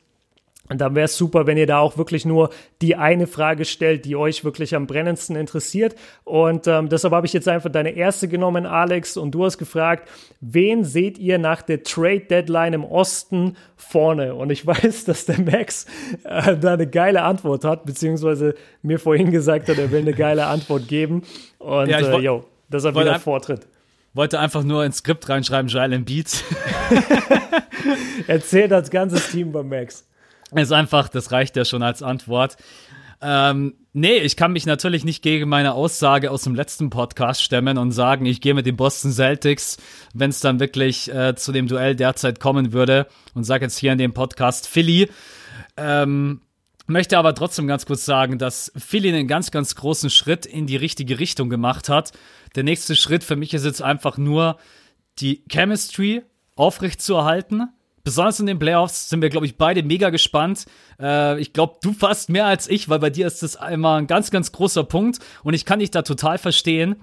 [0.68, 2.50] und dann wäre es super, wenn ihr da auch wirklich nur
[2.82, 5.94] die eine Frage stellt, die euch wirklich am brennendsten interessiert.
[6.24, 10.08] Und ähm, deshalb habe ich jetzt einfach deine erste genommen, Alex, und du hast gefragt,
[10.40, 14.34] wen seht ihr nach der Trade Deadline im Osten vorne?
[14.34, 15.86] Und ich weiß, dass der Max
[16.24, 20.46] äh, da eine geile Antwort hat, beziehungsweise mir vorhin gesagt hat, er will eine geile
[20.46, 21.22] Antwort geben.
[21.58, 23.66] Und ja, äh, yo, deshalb wieder Vortritt.
[24.14, 26.42] Wollte einfach nur ins Skript reinschreiben, Jalen Beats.
[28.26, 30.07] Erzählt das ganze Team bei Max.
[30.54, 32.56] Ist einfach, das reicht ja schon als Antwort.
[33.20, 37.76] Ähm, nee, ich kann mich natürlich nicht gegen meine Aussage aus dem letzten Podcast stemmen
[37.76, 39.76] und sagen, ich gehe mit den Boston Celtics,
[40.14, 43.92] wenn es dann wirklich äh, zu dem Duell derzeit kommen würde und sage jetzt hier
[43.92, 45.10] in dem Podcast Philly.
[45.76, 46.42] Ähm,
[46.86, 50.76] möchte aber trotzdem ganz kurz sagen, dass Philly einen ganz, ganz großen Schritt in die
[50.76, 52.12] richtige Richtung gemacht hat.
[52.54, 54.58] Der nächste Schritt für mich ist jetzt einfach nur
[55.18, 56.22] die Chemistry
[56.54, 57.68] aufrechtzuerhalten
[58.08, 60.64] besonders in den Playoffs sind wir, glaube ich, beide mega gespannt.
[60.98, 64.06] Äh, ich glaube, du fast mehr als ich, weil bei dir ist das einmal ein
[64.06, 66.96] ganz, ganz großer Punkt und ich kann dich da total verstehen.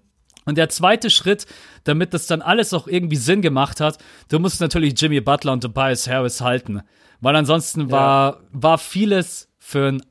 [0.46, 1.46] Und der zweite Schritt,
[1.84, 4.00] damit das dann alles auch irgendwie Sinn gemacht hat,
[4.30, 6.82] du musst natürlich Jimmy Butler und Tobias Harris halten.
[7.22, 8.42] Weil ansonsten war, ja.
[8.52, 10.04] war vieles für ein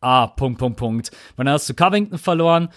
[0.00, 1.10] A, Punkt, Punkt, Punkt.
[1.34, 2.68] Weil dann hast du Covington verloren,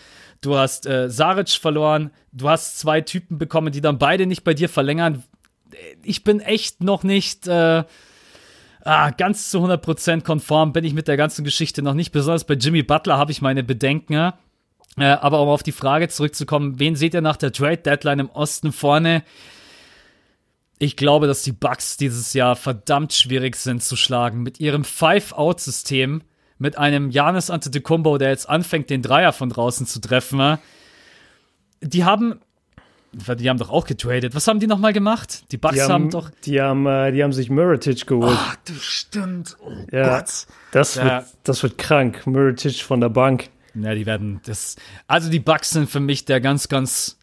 [0.41, 4.55] du hast äh, Saric verloren, du hast zwei Typen bekommen, die dann beide nicht bei
[4.55, 5.23] dir verlängern,
[6.03, 7.83] ich bin echt noch nicht äh,
[8.83, 12.11] ah, ganz zu 100% konform, bin ich mit der ganzen Geschichte noch nicht.
[12.11, 14.33] Besonders bei Jimmy Butler habe ich meine Bedenken.
[14.97, 18.29] Äh, aber um auf die Frage zurückzukommen, wen seht ihr nach der Trade Deadline im
[18.29, 19.23] Osten vorne?
[20.77, 24.43] Ich glaube, dass die Bucks dieses Jahr verdammt schwierig sind zu schlagen.
[24.43, 26.21] Mit ihrem Five-Out-System,
[26.57, 30.57] mit einem Janis Antetokounmpo, der jetzt anfängt, den Dreier von draußen zu treffen.
[31.81, 32.39] Die haben
[33.13, 34.35] die haben doch auch getradet.
[34.35, 35.51] Was haben die nochmal gemacht?
[35.51, 36.29] Die Bucks die haben, haben, doch.
[36.45, 38.37] Die haben, äh, die haben sich Muritic geholt.
[38.37, 39.57] Ach, du stimmt.
[39.63, 40.47] Oh ja, Gott.
[40.71, 41.03] Das, ja.
[41.03, 42.25] wird, das wird krank.
[42.25, 43.49] Muritic von der Bank.
[43.75, 44.75] Ja, die werden das.
[45.07, 47.17] Also die Bucks sind für mich der ganz, ganz.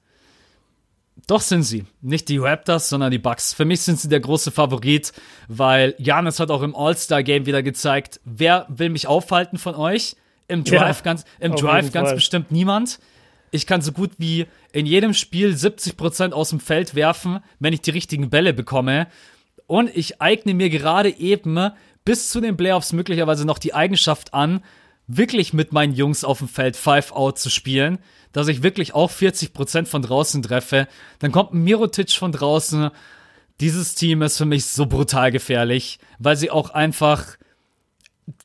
[1.27, 1.85] Doch sind sie.
[2.01, 3.53] Nicht die Raptors, sondern die Bucks.
[3.53, 5.13] Für mich sind sie der große Favorit,
[5.49, 10.17] weil Janis hat auch im All-Star-Game wieder gezeigt, wer will mich aufhalten von euch?
[10.49, 12.99] Im Drive ja, ganz, im Drive ganz bestimmt niemand.
[13.51, 17.81] Ich kann so gut wie in jedem Spiel 70% aus dem Feld werfen, wenn ich
[17.81, 19.09] die richtigen Bälle bekomme.
[19.67, 21.71] Und ich eigne mir gerade eben
[22.05, 24.63] bis zu den Playoffs möglicherweise noch die Eigenschaft an,
[25.07, 27.99] wirklich mit meinen Jungs auf dem Feld Five Out zu spielen,
[28.33, 30.87] dass ich wirklich auch 40% von draußen treffe.
[31.19, 32.91] Dann kommt Mirotic von draußen.
[33.61, 37.37] Dieses Team ist für mich so brutal gefährlich, weil sie auch einfach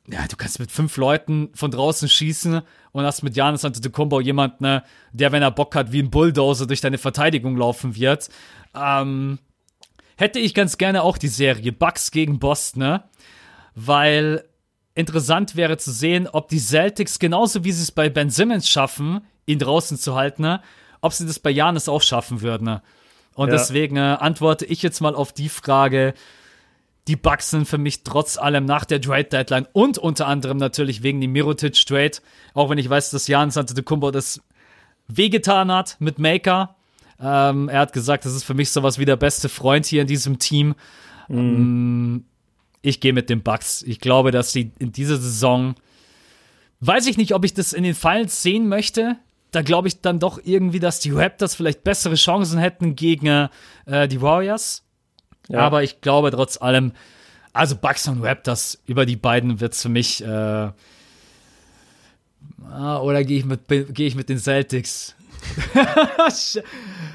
[0.07, 4.63] ja, du kannst mit fünf Leuten von draußen schießen und hast mit Janis Antetokounmpo jemanden,
[4.63, 8.29] ne, der, wenn er Bock hat, wie ein Bulldozer durch deine Verteidigung laufen wird.
[8.75, 9.39] Ähm,
[10.17, 13.03] hätte ich ganz gerne auch die Serie Bucks gegen Boston, ne?
[13.73, 14.45] weil
[14.93, 19.21] interessant wäre zu sehen, ob die Celtics genauso wie sie es bei Ben Simmons schaffen,
[19.45, 20.61] ihn draußen zu halten, ne?
[21.01, 22.79] ob sie das bei Janis auch schaffen würden.
[23.33, 23.55] Und ja.
[23.55, 26.13] deswegen äh, antworte ich jetzt mal auf die Frage,
[27.07, 31.03] die Bucks sind für mich trotz allem nach der Trade Deadline und unter anderem natürlich
[31.03, 32.17] wegen dem Mirotic Trade,
[32.53, 34.41] auch wenn ich weiß, dass Jan Antetokounmpo das
[35.07, 36.75] wehgetan hat mit Maker.
[37.19, 40.07] Ähm, er hat gesagt, das ist für mich sowas wie der beste Freund hier in
[40.07, 40.75] diesem Team.
[41.27, 41.37] Mhm.
[41.37, 42.25] Ähm,
[42.81, 43.83] ich gehe mit den Bucks.
[43.83, 45.75] Ich glaube, dass sie in dieser Saison,
[46.81, 49.17] weiß ich nicht, ob ich das in den Finals sehen möchte.
[49.51, 53.49] Da glaube ich dann doch irgendwie, dass die Raptors vielleicht bessere Chancen hätten gegen
[53.85, 54.84] äh, die Warriors.
[55.47, 55.59] Ja.
[55.59, 56.93] Aber ich glaube trotz allem,
[57.53, 60.23] also Bucks und Raptors, über die beiden wird es für mich.
[60.23, 60.73] Äh, ah,
[62.99, 65.15] oder gehe ich, mit, geh ich mit den Celtics?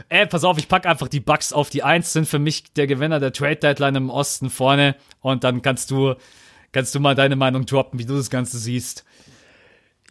[0.08, 2.86] Ey, pass auf, ich packe einfach die Bucks auf die Eins, sind für mich der
[2.86, 4.96] Gewinner der Trade Deadline im Osten vorne.
[5.20, 6.14] Und dann kannst du,
[6.72, 9.04] kannst du mal deine Meinung droppen, wie du das Ganze siehst.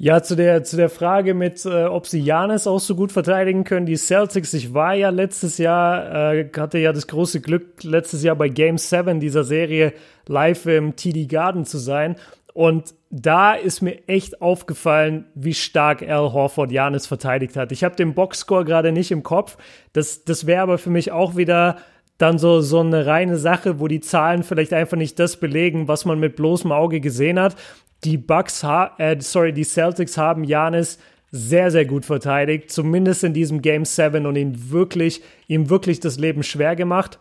[0.01, 3.65] Ja, zu der, zu der Frage mit, äh, ob sie Janis auch so gut verteidigen
[3.65, 3.85] können.
[3.85, 8.37] Die Celtics, ich war ja letztes Jahr, äh, hatte ja das große Glück, letztes Jahr
[8.37, 9.91] bei Game 7 dieser Serie
[10.25, 12.15] live im TD Garden zu sein.
[12.53, 17.73] Und da ist mir echt aufgefallen, wie stark Al Horford Janis verteidigt hat.
[17.73, 19.57] Ich habe den Boxscore gerade nicht im Kopf.
[19.91, 21.75] Das, das wäre aber für mich auch wieder
[22.19, 26.05] dann so, so eine reine Sache, wo die Zahlen vielleicht einfach nicht das belegen, was
[26.05, 27.55] man mit bloßem Auge gesehen hat.
[28.03, 30.99] Die Bucks, äh, sorry, die Celtics haben Janis
[31.31, 36.19] sehr, sehr gut verteidigt, zumindest in diesem Game 7 und ihn wirklich, ihm wirklich das
[36.19, 37.19] Leben schwer gemacht.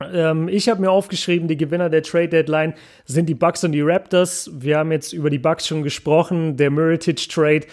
[0.00, 3.82] Ähm, ich habe mir aufgeschrieben, die Gewinner der Trade Deadline sind die Bucks und die
[3.82, 4.50] Raptors.
[4.54, 6.56] Wir haben jetzt über die Bucks schon gesprochen.
[6.56, 7.66] Der Meritage Trade,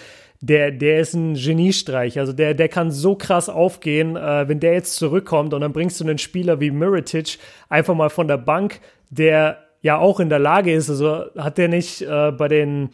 [0.48, 2.20] der, der ist ein Geniestreich.
[2.20, 6.00] Also der, der kann so krass aufgehen, äh, wenn der jetzt zurückkommt und dann bringst
[6.00, 7.38] du einen Spieler wie Meritage
[7.70, 8.80] einfach mal von der Bank,
[9.10, 10.89] der ja auch in der Lage ist.
[10.89, 12.89] Also hat der nicht äh, bei den,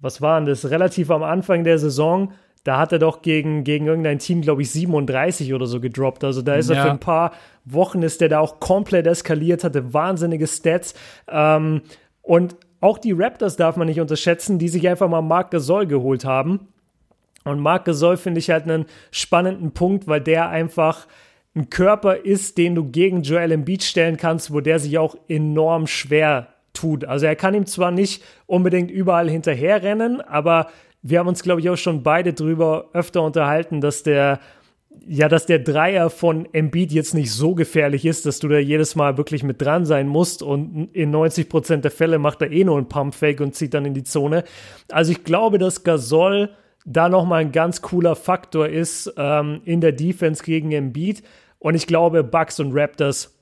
[0.00, 2.32] was waren das, relativ am Anfang der Saison
[2.64, 6.22] da hat er doch gegen, gegen irgendein Team, glaube ich, 37 oder so gedroppt.
[6.22, 6.76] Also da ist ja.
[6.76, 7.32] er für ein paar
[7.64, 10.92] Wochen ist der da auch komplett eskaliert, hatte wahnsinnige Stats.
[11.28, 11.80] Ähm,
[12.20, 16.26] und auch die Raptors darf man nicht unterschätzen, die sich einfach mal Marc Gasol geholt
[16.26, 16.68] haben.
[17.48, 21.06] Und Marc Gasol finde ich halt einen spannenden Punkt, weil der einfach
[21.54, 25.86] ein Körper ist, den du gegen Joel Embiid stellen kannst, wo der sich auch enorm
[25.86, 27.04] schwer tut.
[27.04, 30.68] Also er kann ihm zwar nicht unbedingt überall hinterherrennen, aber
[31.02, 34.40] wir haben uns, glaube ich, auch schon beide drüber öfter unterhalten, dass der,
[35.06, 38.94] ja, dass der Dreier von Embiid jetzt nicht so gefährlich ist, dass du da jedes
[38.96, 42.64] Mal wirklich mit dran sein musst und in 90 Prozent der Fälle macht er eh
[42.64, 44.44] nur einen Pumpfake und zieht dann in die Zone.
[44.90, 46.50] Also ich glaube, dass Gasol
[46.90, 51.22] da nochmal ein ganz cooler Faktor ist ähm, in der Defense gegen Embiid
[51.58, 53.38] und ich glaube, Bucks und Raptors,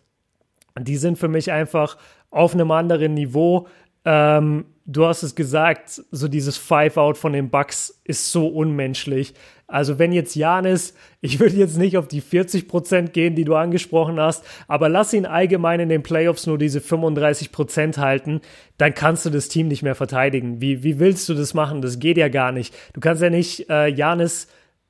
[0.78, 1.96] die sind für mich einfach
[2.30, 3.68] auf einem anderen Niveau.
[4.04, 9.32] Ähm, du hast es gesagt, so dieses Five-Out von den Bucks ist so unmenschlich.
[9.68, 14.20] Also wenn jetzt Janis, ich würde jetzt nicht auf die 40% gehen, die du angesprochen
[14.20, 18.40] hast, aber lass ihn allgemein in den Playoffs nur diese 35% halten,
[18.78, 20.60] dann kannst du das Team nicht mehr verteidigen.
[20.60, 21.82] Wie, wie willst du das machen?
[21.82, 22.74] Das geht ja gar nicht.
[22.92, 24.46] Du kannst ja nicht äh, Janis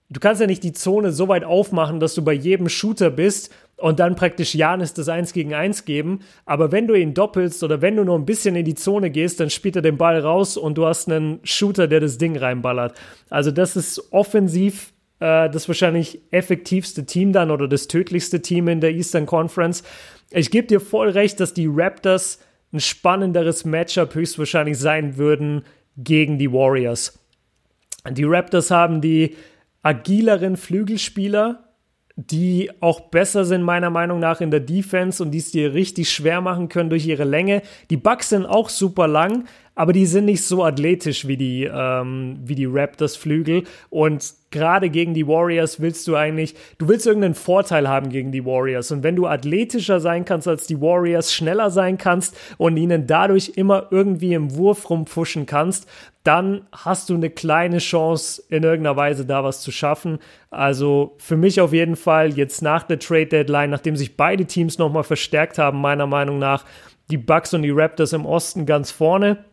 [0.08, 3.52] Du kannst ja nicht die Zone so weit aufmachen, dass du bei jedem Shooter bist
[3.76, 6.20] und dann praktisch Janis das 1 gegen 1 geben.
[6.46, 9.40] Aber wenn du ihn doppelst oder wenn du nur ein bisschen in die Zone gehst,
[9.40, 12.98] dann spielt er den Ball raus und du hast einen Shooter, der das Ding reinballert.
[13.28, 18.80] Also das ist offensiv äh, das wahrscheinlich effektivste Team dann oder das tödlichste Team in
[18.80, 19.82] der Eastern Conference.
[20.30, 22.40] Ich gebe dir voll recht, dass die Raptors
[22.72, 25.64] ein spannenderes Matchup höchstwahrscheinlich sein würden
[25.96, 27.18] gegen die Warriors.
[28.10, 29.36] Die Raptors haben die
[29.82, 31.65] agileren Flügelspieler,
[32.16, 36.10] die auch besser sind, meiner Meinung nach, in der Defense und die es dir richtig
[36.10, 37.60] schwer machen können durch ihre Länge.
[37.90, 39.44] Die Bucks sind auch super lang,
[39.76, 43.64] aber die sind nicht so athletisch wie die, ähm, wie die Raptors-Flügel.
[43.90, 48.46] Und gerade gegen die Warriors willst du eigentlich, du willst irgendeinen Vorteil haben gegen die
[48.46, 48.90] Warriors.
[48.90, 53.52] Und wenn du athletischer sein kannst als die Warriors, schneller sein kannst und ihnen dadurch
[53.56, 55.86] immer irgendwie im Wurf rumpfuschen kannst,
[56.24, 60.20] dann hast du eine kleine Chance, in irgendeiner Weise da was zu schaffen.
[60.50, 64.78] Also für mich auf jeden Fall jetzt nach der Trade Deadline, nachdem sich beide Teams
[64.78, 66.64] nochmal verstärkt haben, meiner Meinung nach,
[67.10, 69.44] die Bucks und die Raptors im Osten ganz vorne.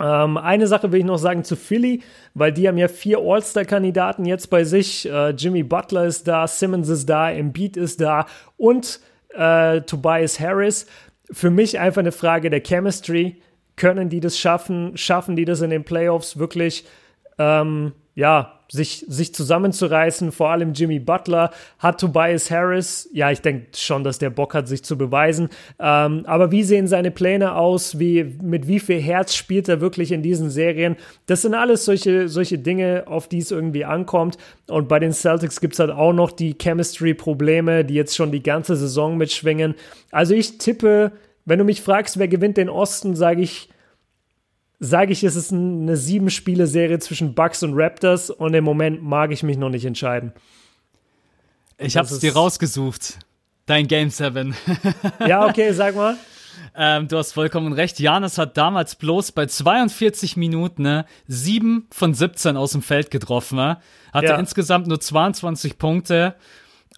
[0.00, 2.02] Ähm, eine Sache will ich noch sagen zu Philly,
[2.34, 5.08] weil die haben ja vier All-Star-Kandidaten jetzt bei sich.
[5.08, 8.26] Äh, Jimmy Butler ist da, Simmons ist da, Embiid ist da
[8.56, 9.00] und
[9.34, 10.86] äh, Tobias Harris.
[11.30, 13.40] Für mich einfach eine Frage der Chemistry.
[13.76, 14.96] Können die das schaffen?
[14.96, 16.86] Schaffen die das in den Playoffs wirklich?
[17.38, 23.66] Ähm, ja, sich, sich zusammenzureißen, vor allem Jimmy Butler, hat Tobias Harris, ja, ich denke
[23.76, 25.48] schon, dass der Bock hat, sich zu beweisen.
[25.78, 27.98] Ähm, aber wie sehen seine Pläne aus?
[27.98, 30.96] Wie, mit wie viel Herz spielt er wirklich in diesen Serien?
[31.26, 34.38] Das sind alles solche, solche Dinge, auf die es irgendwie ankommt.
[34.68, 38.42] Und bei den Celtics gibt es halt auch noch die Chemistry-Probleme, die jetzt schon die
[38.42, 39.74] ganze Saison mitschwingen.
[40.10, 41.12] Also ich tippe,
[41.44, 43.68] wenn du mich fragst, wer gewinnt den Osten, sage ich
[44.80, 49.42] sage ich, es ist eine Sieben-Spiele-Serie zwischen Bucks und Raptors und im Moment mag ich
[49.42, 50.32] mich noch nicht entscheiden.
[51.78, 53.18] Ich habe es dir rausgesucht.
[53.66, 54.54] Dein Game 7.
[55.26, 56.16] ja, okay, sag mal.
[56.74, 58.00] Ähm, du hast vollkommen recht.
[58.00, 63.56] Janis hat damals bloß bei 42 Minuten ne, 7 von 17 aus dem Feld getroffen.
[63.56, 63.78] Ne?
[64.12, 64.38] Hatte ja.
[64.38, 66.34] insgesamt nur 22 Punkte.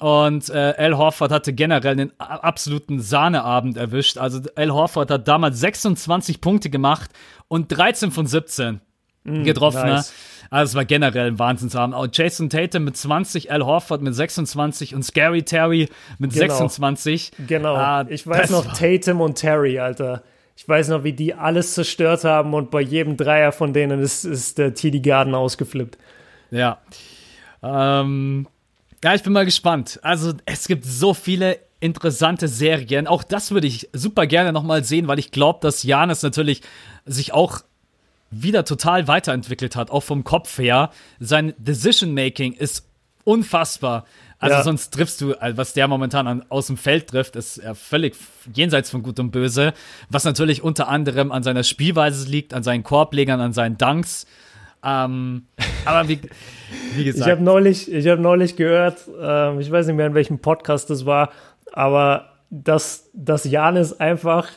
[0.03, 4.19] Und äh, Al Horford hatte generell einen absoluten Sahneabend erwischt.
[4.19, 7.13] Also Al Horford hat damals 26 Punkte gemacht
[7.47, 8.81] und 13 von 17
[9.23, 9.85] mm, getroffen.
[9.85, 9.93] Ne?
[9.93, 10.13] Nice.
[10.51, 11.95] Also es war generell ein Wahnsinnsabend.
[11.95, 15.89] Auch Jason Tatum mit 20, Al Horford mit 26 und Scary Terry
[16.19, 16.47] mit genau.
[16.49, 17.31] 26.
[17.47, 17.77] Genau.
[17.77, 20.25] Ah, ich weiß noch Tatum und Terry, Alter.
[20.57, 24.25] Ich weiß noch, wie die alles zerstört haben und bei jedem Dreier von denen ist,
[24.25, 25.97] ist der TD Garden ausgeflippt.
[26.51, 26.79] Ja.
[27.63, 28.49] Ähm,
[29.03, 29.99] ja, ich bin mal gespannt.
[30.03, 33.07] Also, es gibt so viele interessante Serien.
[33.07, 36.63] Auch das würde ich super gerne nochmal sehen, weil ich glaube, dass Janis natürlich
[37.05, 37.61] sich auch
[38.31, 40.91] wieder total weiterentwickelt hat, auch vom Kopf her.
[41.21, 42.87] Sein Decision-Making ist
[43.25, 44.07] unfassbar.
[44.39, 44.63] Also Ja.
[44.65, 48.17] sonst triffst du, also was der momentan an, aus dem Feld trifft, ist ja völlig
[48.53, 49.73] jenseits von Gut und Böse.
[50.09, 54.27] Was natürlich unter anderem an seiner Spielweise liegt, an seinen Korblegern, an seinen Dunks.
[54.85, 55.47] Ähm,
[55.85, 56.21] aber wie,
[56.95, 60.15] wie Ich gesagt, habe neulich, ich hab neulich gehört, ähm, ich weiß nicht mehr in
[60.15, 61.31] welchem Podcast das war,
[61.73, 64.49] aber dass, dass Janis einfach,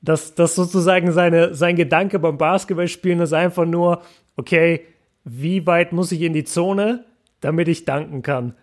[0.00, 4.02] dass, dass sozusagen seine, sein Gedanke beim Basketballspielen ist einfach nur,
[4.36, 4.86] okay,
[5.24, 7.04] wie weit muss ich in die Zone,
[7.40, 8.54] damit ich danken kann?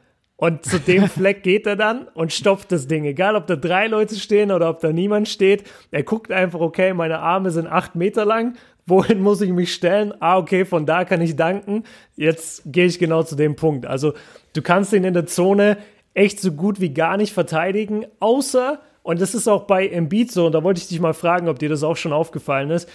[0.41, 3.05] Und zu dem Fleck geht er dann und stopft das Ding.
[3.05, 5.63] Egal, ob da drei Leute stehen oder ob da niemand steht.
[5.91, 8.55] Er guckt einfach, okay, meine Arme sind acht Meter lang.
[8.91, 10.13] Wohin muss ich mich stellen?
[10.19, 11.85] Ah, okay, von da kann ich danken.
[12.17, 13.85] Jetzt gehe ich genau zu dem Punkt.
[13.85, 14.11] Also,
[14.51, 15.77] du kannst ihn in der Zone
[16.13, 20.47] echt so gut wie gar nicht verteidigen, außer, und das ist auch bei Embiid so,
[20.47, 22.89] und da wollte ich dich mal fragen, ob dir das auch schon aufgefallen ist.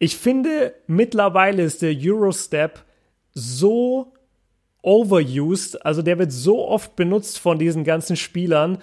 [0.00, 2.84] Ich finde, mittlerweile ist der Eurostep
[3.32, 4.14] so
[4.82, 8.78] overused, also der wird so oft benutzt von diesen ganzen Spielern,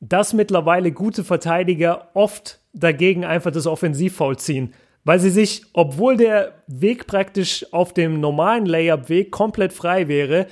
[0.00, 4.72] dass mittlerweile gute Verteidiger oft dagegen einfach das Offensivfoul ziehen,
[5.08, 10.48] weil sie sich, obwohl der Weg praktisch auf dem normalen Layup-Weg komplett frei wäre,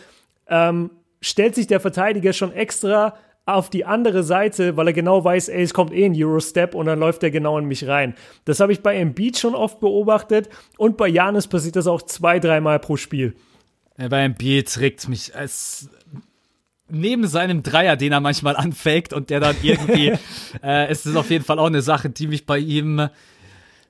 [0.48, 5.50] ähm, stellt sich der Verteidiger schon extra auf die andere Seite, weil er genau weiß,
[5.50, 8.14] ey, es kommt eh ein Eurostep und dann läuft er genau in mich rein.
[8.46, 10.48] Das habe ich bei Embiid schon oft beobachtet
[10.78, 13.36] und bei Janis passiert das auch zwei, dreimal pro Spiel.
[13.98, 15.90] bei Embiid regt mich es
[16.88, 20.14] neben seinem Dreier, den er manchmal anfaked und der dann irgendwie,
[20.62, 23.10] äh, es ist auf jeden Fall auch eine Sache, die mich bei ihm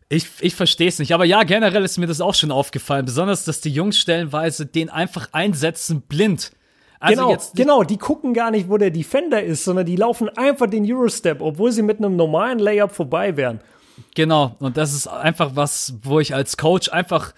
[0.08, 1.12] ich, ich verstehe es nicht.
[1.12, 3.04] Aber ja, generell ist mir das auch schon aufgefallen.
[3.04, 6.52] Besonders, dass die Jungs stellenweise den einfach einsetzen blind.
[6.98, 10.28] Also genau, jetzt genau, die gucken gar nicht, wo der Defender ist, sondern die laufen
[10.30, 13.60] einfach den Eurostep, obwohl sie mit einem normalen Layup vorbei wären.
[14.14, 17.34] Genau, und das ist einfach was, wo ich als Coach einfach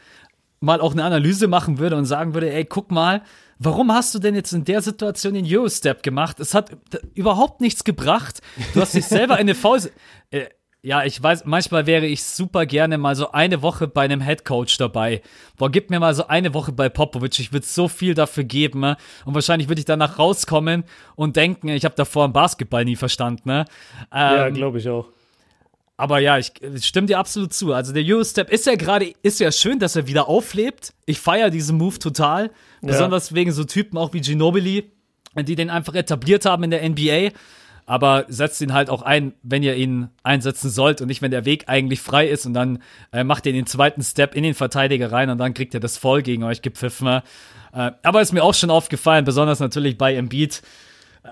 [0.60, 3.22] mal auch eine Analyse machen würde und sagen würde, ey, guck mal,
[3.58, 6.40] warum hast du denn jetzt in der Situation den Eurostep gemacht?
[6.40, 6.76] Es hat
[7.14, 8.40] überhaupt nichts gebracht.
[8.74, 9.80] Du hast dich selber in eine Foul...
[10.30, 10.48] Äh,
[10.82, 14.76] ja, ich weiß, manchmal wäre ich super gerne mal so eine Woche bei einem Headcoach
[14.78, 15.22] dabei.
[15.56, 17.38] Boah, gib mir mal so eine Woche bei Popovic.
[17.40, 18.80] Ich würde so viel dafür geben.
[18.80, 18.96] Ne?
[19.24, 20.84] Und wahrscheinlich würde ich danach rauskommen
[21.16, 23.42] und denken, ich habe davor im Basketball nie verstanden.
[23.48, 23.64] Ne?
[24.12, 25.06] Ja, Ähm, glaube ich auch.
[25.96, 27.72] aber ja, ich ich stimme dir absolut zu.
[27.72, 30.92] Also der Eurostep ist ja gerade, ist ja schön, dass er wieder auflebt.
[31.06, 32.52] Ich feiere diesen Move total.
[32.82, 34.92] Besonders wegen so Typen auch wie Ginobili,
[35.34, 37.30] die den einfach etabliert haben in der NBA.
[37.88, 41.46] Aber setzt ihn halt auch ein, wenn ihr ihn einsetzen sollt und nicht, wenn der
[41.46, 42.82] Weg eigentlich frei ist und dann
[43.12, 45.96] äh, macht ihr den zweiten Step in den Verteidiger rein und dann kriegt ihr das
[45.96, 47.06] voll gegen euch gepfiffen.
[47.06, 47.22] Äh,
[48.02, 50.60] aber ist mir auch schon aufgefallen, besonders natürlich bei Embiid.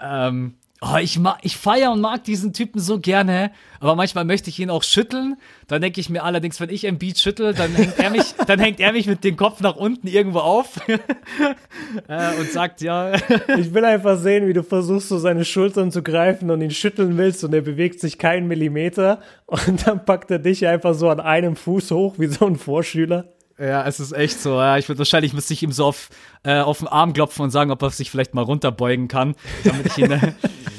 [0.02, 0.54] Ähm,
[0.93, 4.59] oh, ich, mag, ich feiere und mag diesen Typen so gerne, aber manchmal möchte ich
[4.59, 5.37] ihn auch schütteln.
[5.68, 8.80] Dann denke ich mir allerdings, wenn ich Embiid schüttel, dann hängt er mich, dann hängt
[8.80, 10.80] er mich mit dem Kopf nach unten irgendwo auf
[12.09, 13.14] äh, und sagt, ja,
[13.59, 17.16] Ich will einfach sehen, wie du versuchst, so seine Schultern zu greifen und ihn schütteln
[17.16, 21.20] willst und er bewegt sich keinen Millimeter und dann packt er dich einfach so an
[21.20, 23.26] einem Fuß hoch, wie so ein Vorschüler.
[23.59, 24.55] ja, es ist echt so.
[24.55, 26.11] Ja, ich würde wahrscheinlich müsste ich ihm so auf,
[26.43, 29.34] äh, auf den Arm klopfen und sagen, ob er sich vielleicht mal runterbeugen kann,
[29.64, 30.20] damit ich ihn.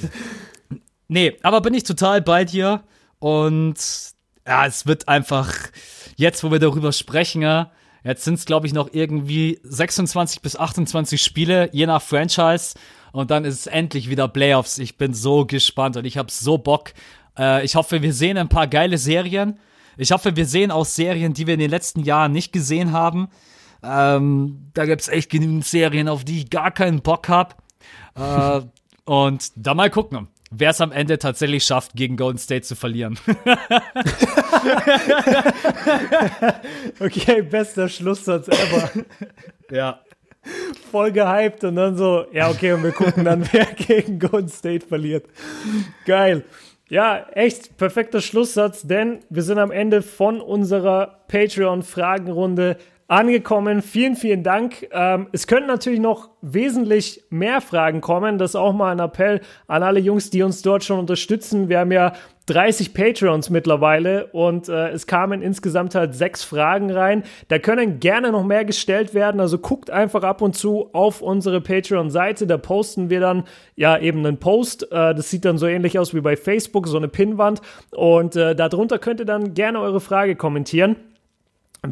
[1.10, 2.84] Nee, aber bin ich total bei dir
[3.20, 3.76] und
[4.46, 5.54] ja, es wird einfach
[6.18, 7.72] jetzt, wo wir darüber sprechen, ja,
[8.04, 12.74] jetzt sind es glaube ich noch irgendwie 26 bis 28 Spiele, je nach Franchise
[13.14, 14.78] und dann ist es endlich wieder Playoffs.
[14.80, 16.94] Ich bin so gespannt und ich habe so Bock.
[17.38, 19.60] Äh, ich hoffe, wir sehen ein paar geile Serien.
[19.98, 23.30] Ich hoffe, wir sehen auch Serien, die wir in den letzten Jahren nicht gesehen haben.
[23.82, 27.64] Ähm, da gibt's echt genügend Serien, auf die ich gar keinen Bock hab.
[28.16, 28.62] Äh,
[29.08, 33.18] und da mal gucken, wer es am Ende tatsächlich schafft, gegen Golden State zu verlieren.
[37.00, 38.90] Okay, bester Schlusssatz ever.
[39.72, 40.02] ja.
[40.92, 44.86] Voll gehypt und dann so, ja, okay, und wir gucken dann, wer gegen Golden State
[44.86, 45.26] verliert.
[46.06, 46.44] Geil.
[46.90, 52.78] Ja, echt perfekter Schlusssatz, denn wir sind am Ende von unserer Patreon-Fragenrunde
[53.08, 53.82] angekommen.
[53.82, 54.88] Vielen, vielen Dank.
[54.92, 58.38] Ähm, es können natürlich noch wesentlich mehr Fragen kommen.
[58.38, 61.70] Das ist auch mal ein Appell an alle Jungs, die uns dort schon unterstützen.
[61.70, 62.14] Wir haben ja
[62.48, 67.24] 30 Patreons mittlerweile und äh, es kamen insgesamt halt sechs Fragen rein.
[67.50, 69.42] Da können gerne noch mehr gestellt werden.
[69.42, 72.48] Also guckt einfach ab und zu auf unsere Patreon-Seite.
[72.48, 73.44] Da posten wir dann
[73.76, 74.84] ja eben einen Post.
[74.92, 77.62] Äh, das sieht dann so ähnlich aus wie bei Facebook, so eine Pinnwand.
[77.92, 80.96] Und äh, darunter könnt ihr dann gerne eure Frage kommentieren.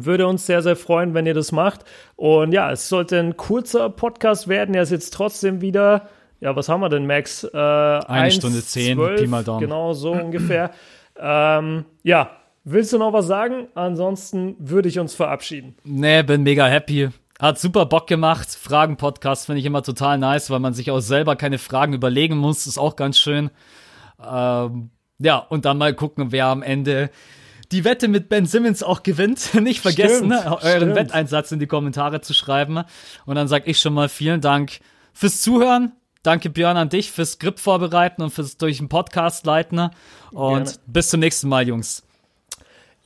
[0.04, 1.84] Würde uns sehr, sehr freuen, wenn ihr das macht.
[2.16, 4.74] Und ja, es sollte ein kurzer Podcast werden.
[4.74, 6.08] Er ist jetzt trotzdem wieder,
[6.40, 7.44] ja, was haben wir denn, Max?
[7.44, 9.60] Äh, Eine Stunde zehn, Pi mal Daumen.
[9.60, 10.70] Genau, so ungefähr.
[11.18, 12.30] ähm, ja,
[12.64, 13.68] willst du noch was sagen?
[13.74, 15.76] Ansonsten würde ich uns verabschieden.
[15.84, 17.08] Nee, bin mega happy.
[17.40, 18.48] Hat super Bock gemacht.
[18.48, 22.66] Fragen-Podcast finde ich immer total nice, weil man sich auch selber keine Fragen überlegen muss.
[22.66, 23.50] Ist auch ganz schön.
[24.26, 27.10] Ähm, ja, und dann mal gucken, wer am Ende
[27.72, 29.54] die Wette mit Ben Simmons auch gewinnt.
[29.60, 30.94] Nicht vergessen, Stimmt, ne, euren stimmt.
[30.96, 32.82] Wetteinsatz in die Kommentare zu schreiben.
[33.24, 34.80] Und dann sage ich schon mal vielen Dank
[35.12, 35.92] fürs Zuhören.
[36.22, 39.90] Danke Björn an dich fürs Skript vorbereiten und fürs durch den Podcast leiten.
[40.32, 40.70] Und Gerne.
[40.86, 42.05] bis zum nächsten Mal, Jungs.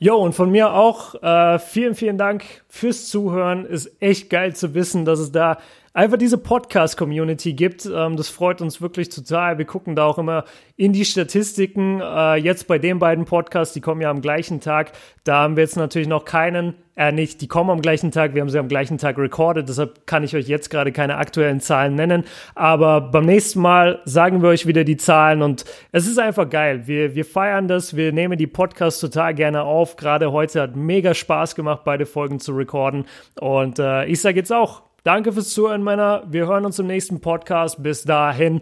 [0.03, 3.67] Jo, und von mir auch äh, vielen, vielen Dank fürs Zuhören.
[3.67, 5.59] Ist echt geil zu wissen, dass es da
[5.93, 7.85] einfach diese Podcast-Community gibt.
[7.85, 9.59] Ähm, das freut uns wirklich total.
[9.59, 10.45] Wir gucken da auch immer
[10.75, 12.01] in die Statistiken.
[12.01, 14.93] Äh, jetzt bei den beiden Podcasts, die kommen ja am gleichen Tag.
[15.23, 18.41] Da haben wir jetzt natürlich noch keinen, äh, nicht, die kommen am gleichen Tag, wir
[18.41, 21.95] haben sie am gleichen Tag recorded, deshalb kann ich euch jetzt gerade keine aktuellen Zahlen
[21.95, 22.25] nennen.
[22.53, 26.85] Aber beim nächsten Mal sagen wir euch wieder die Zahlen und es ist einfach geil.
[26.85, 29.95] Wir, wir feiern das, wir nehmen die Podcasts total gerne auf.
[29.95, 33.05] Gerade heute hat mega Spaß gemacht, beide Folgen zu recorden.
[33.39, 36.23] Und äh, ich sage jetzt auch, danke fürs Zuhören, Männer.
[36.29, 37.81] Wir hören uns im nächsten Podcast.
[37.81, 38.61] Bis dahin,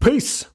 [0.00, 0.50] Peace!